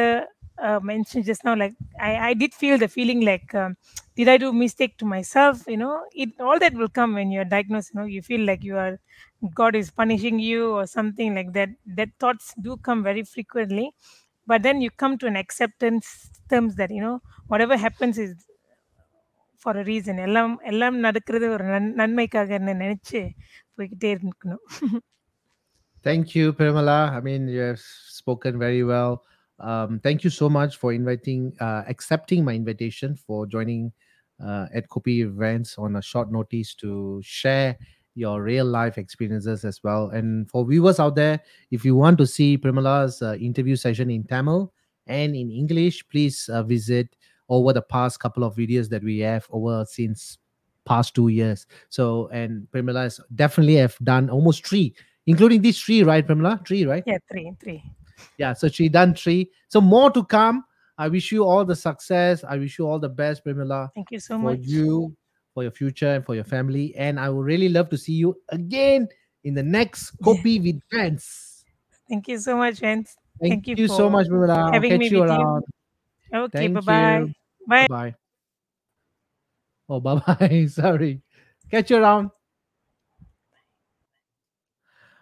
[0.62, 3.76] uh, mentioned just now, like I, I did feel the feeling like, um,
[4.16, 5.62] did I do mistake to myself?
[5.66, 7.90] You know, it all that will come when you're diagnosed.
[7.94, 8.98] You know, you feel like you are
[9.54, 11.70] God is punishing you or something like that.
[11.86, 13.90] That thoughts do come very frequently,
[14.46, 18.34] but then you come to an acceptance terms that you know whatever happens is
[19.58, 20.18] for a reason.
[20.26, 23.22] எல்லாம் எல்லாம் நடக்கிறது ஒரு நன் நன்மைக்காக நினைச்சு
[23.76, 24.64] போய்கிட்டே இருக்கணும்
[26.02, 27.10] Thank you, Pramila.
[27.16, 27.80] I mean, you have
[28.20, 29.12] spoken very well.
[29.59, 33.91] Um, thank you so much for inviting, uh, accepting my invitation for joining
[34.43, 37.77] uh, at Coffee with Vance on a short notice to share
[38.15, 40.09] your real life experiences as well.
[40.09, 41.39] And for viewers out there,
[41.71, 44.73] if you want to see Pramila's uh, interview session in Tamil
[45.07, 47.15] and in English, please uh, visit
[47.49, 50.37] over the past couple of videos that we have over since
[50.85, 51.67] past two years.
[51.89, 54.95] So, and Pramila has definitely have done almost three
[55.25, 56.65] including these three, right, Pramila?
[56.67, 57.03] Three, right?
[57.05, 57.83] yeah three three
[58.37, 58.53] Yeah.
[58.53, 59.49] So she done three.
[59.67, 60.63] So more to come.
[60.97, 62.43] I wish you all the success.
[62.47, 65.13] I wish you all the best, Pramila, thank you so for much you,
[65.53, 66.95] for your future, and for your family.
[66.95, 69.09] And I would really love to see you again
[69.43, 71.65] in the next Coffee with Vance.
[72.07, 73.15] thank you so much Vince.
[73.41, 74.57] Thank, Thank you, you so for much, Pramila.
[74.57, 75.35] I'll having catch me you with you.
[75.35, 75.63] around.
[76.33, 77.33] okay bye-bye you.
[77.67, 77.87] Bye.
[77.89, 78.15] Bye.
[79.89, 80.65] Oh, bye bye.
[80.69, 81.21] Sorry.
[81.69, 82.31] Catch you around.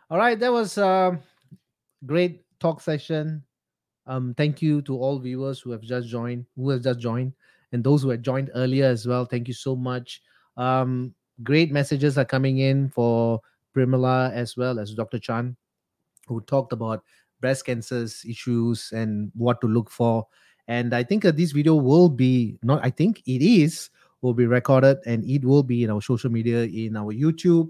[0.10, 1.20] All right, that was a
[2.06, 3.44] great talk session.
[4.08, 7.34] Um, thank you to all viewers who have just joined, who have just joined,
[7.72, 9.26] and those who had joined earlier as well.
[9.26, 10.22] Thank you so much.
[10.56, 13.42] Um, great messages are coming in for
[13.76, 15.20] Primala as well as Dr.
[15.20, 15.56] Chan,
[16.28, 17.04] who talked about
[17.42, 20.26] breast cancers issues and what to look for.
[20.68, 22.80] And I think that this video will be not.
[22.84, 23.90] I think it is
[24.22, 27.68] will be recorded and it will be in our social media, in our YouTube,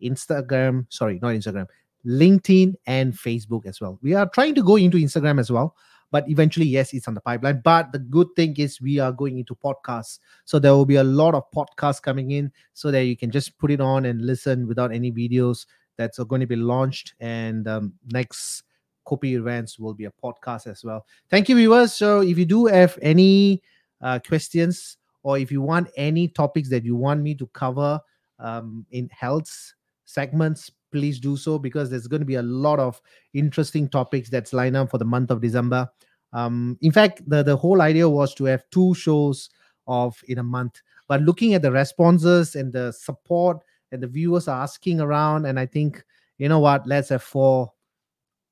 [0.00, 0.86] Instagram.
[0.88, 1.66] Sorry, not Instagram.
[2.06, 3.98] LinkedIn and Facebook as well.
[4.02, 5.74] We are trying to go into Instagram as well,
[6.12, 7.60] but eventually, yes, it's on the pipeline.
[7.64, 10.20] But the good thing is we are going into podcasts.
[10.44, 13.58] So there will be a lot of podcasts coming in so that you can just
[13.58, 17.14] put it on and listen without any videos that's going to be launched.
[17.20, 18.62] And um, next
[19.04, 21.06] Coffee with Vance will be a podcast as well.
[21.30, 21.94] Thank you, viewers.
[21.94, 23.62] So if you do have any
[24.00, 28.00] uh, questions or if you want any topics that you want me to cover
[28.38, 33.02] um, in health segments, please do so because there's going to be a lot of
[33.34, 35.86] interesting topics that's lined up for the month of December.
[36.32, 39.50] Um, in fact, the, the whole idea was to have two shows
[39.86, 40.80] of in a month.
[41.06, 43.58] But looking at the responses and the support
[43.92, 46.02] and the viewers are asking around, and I think
[46.38, 47.72] you know what, let's have four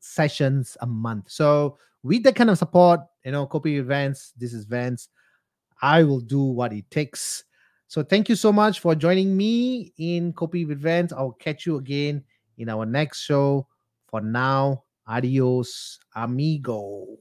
[0.00, 1.30] sessions a month.
[1.30, 5.08] So with that kind of support, you know, Coffee with Vance, this is Vance.
[5.80, 7.44] I will do what it takes.
[7.88, 11.12] So thank you so much for joining me in Coffee with Vance.
[11.12, 12.24] I'll catch you again
[12.58, 13.66] in our next show.
[14.06, 17.18] For now, adios, amigo.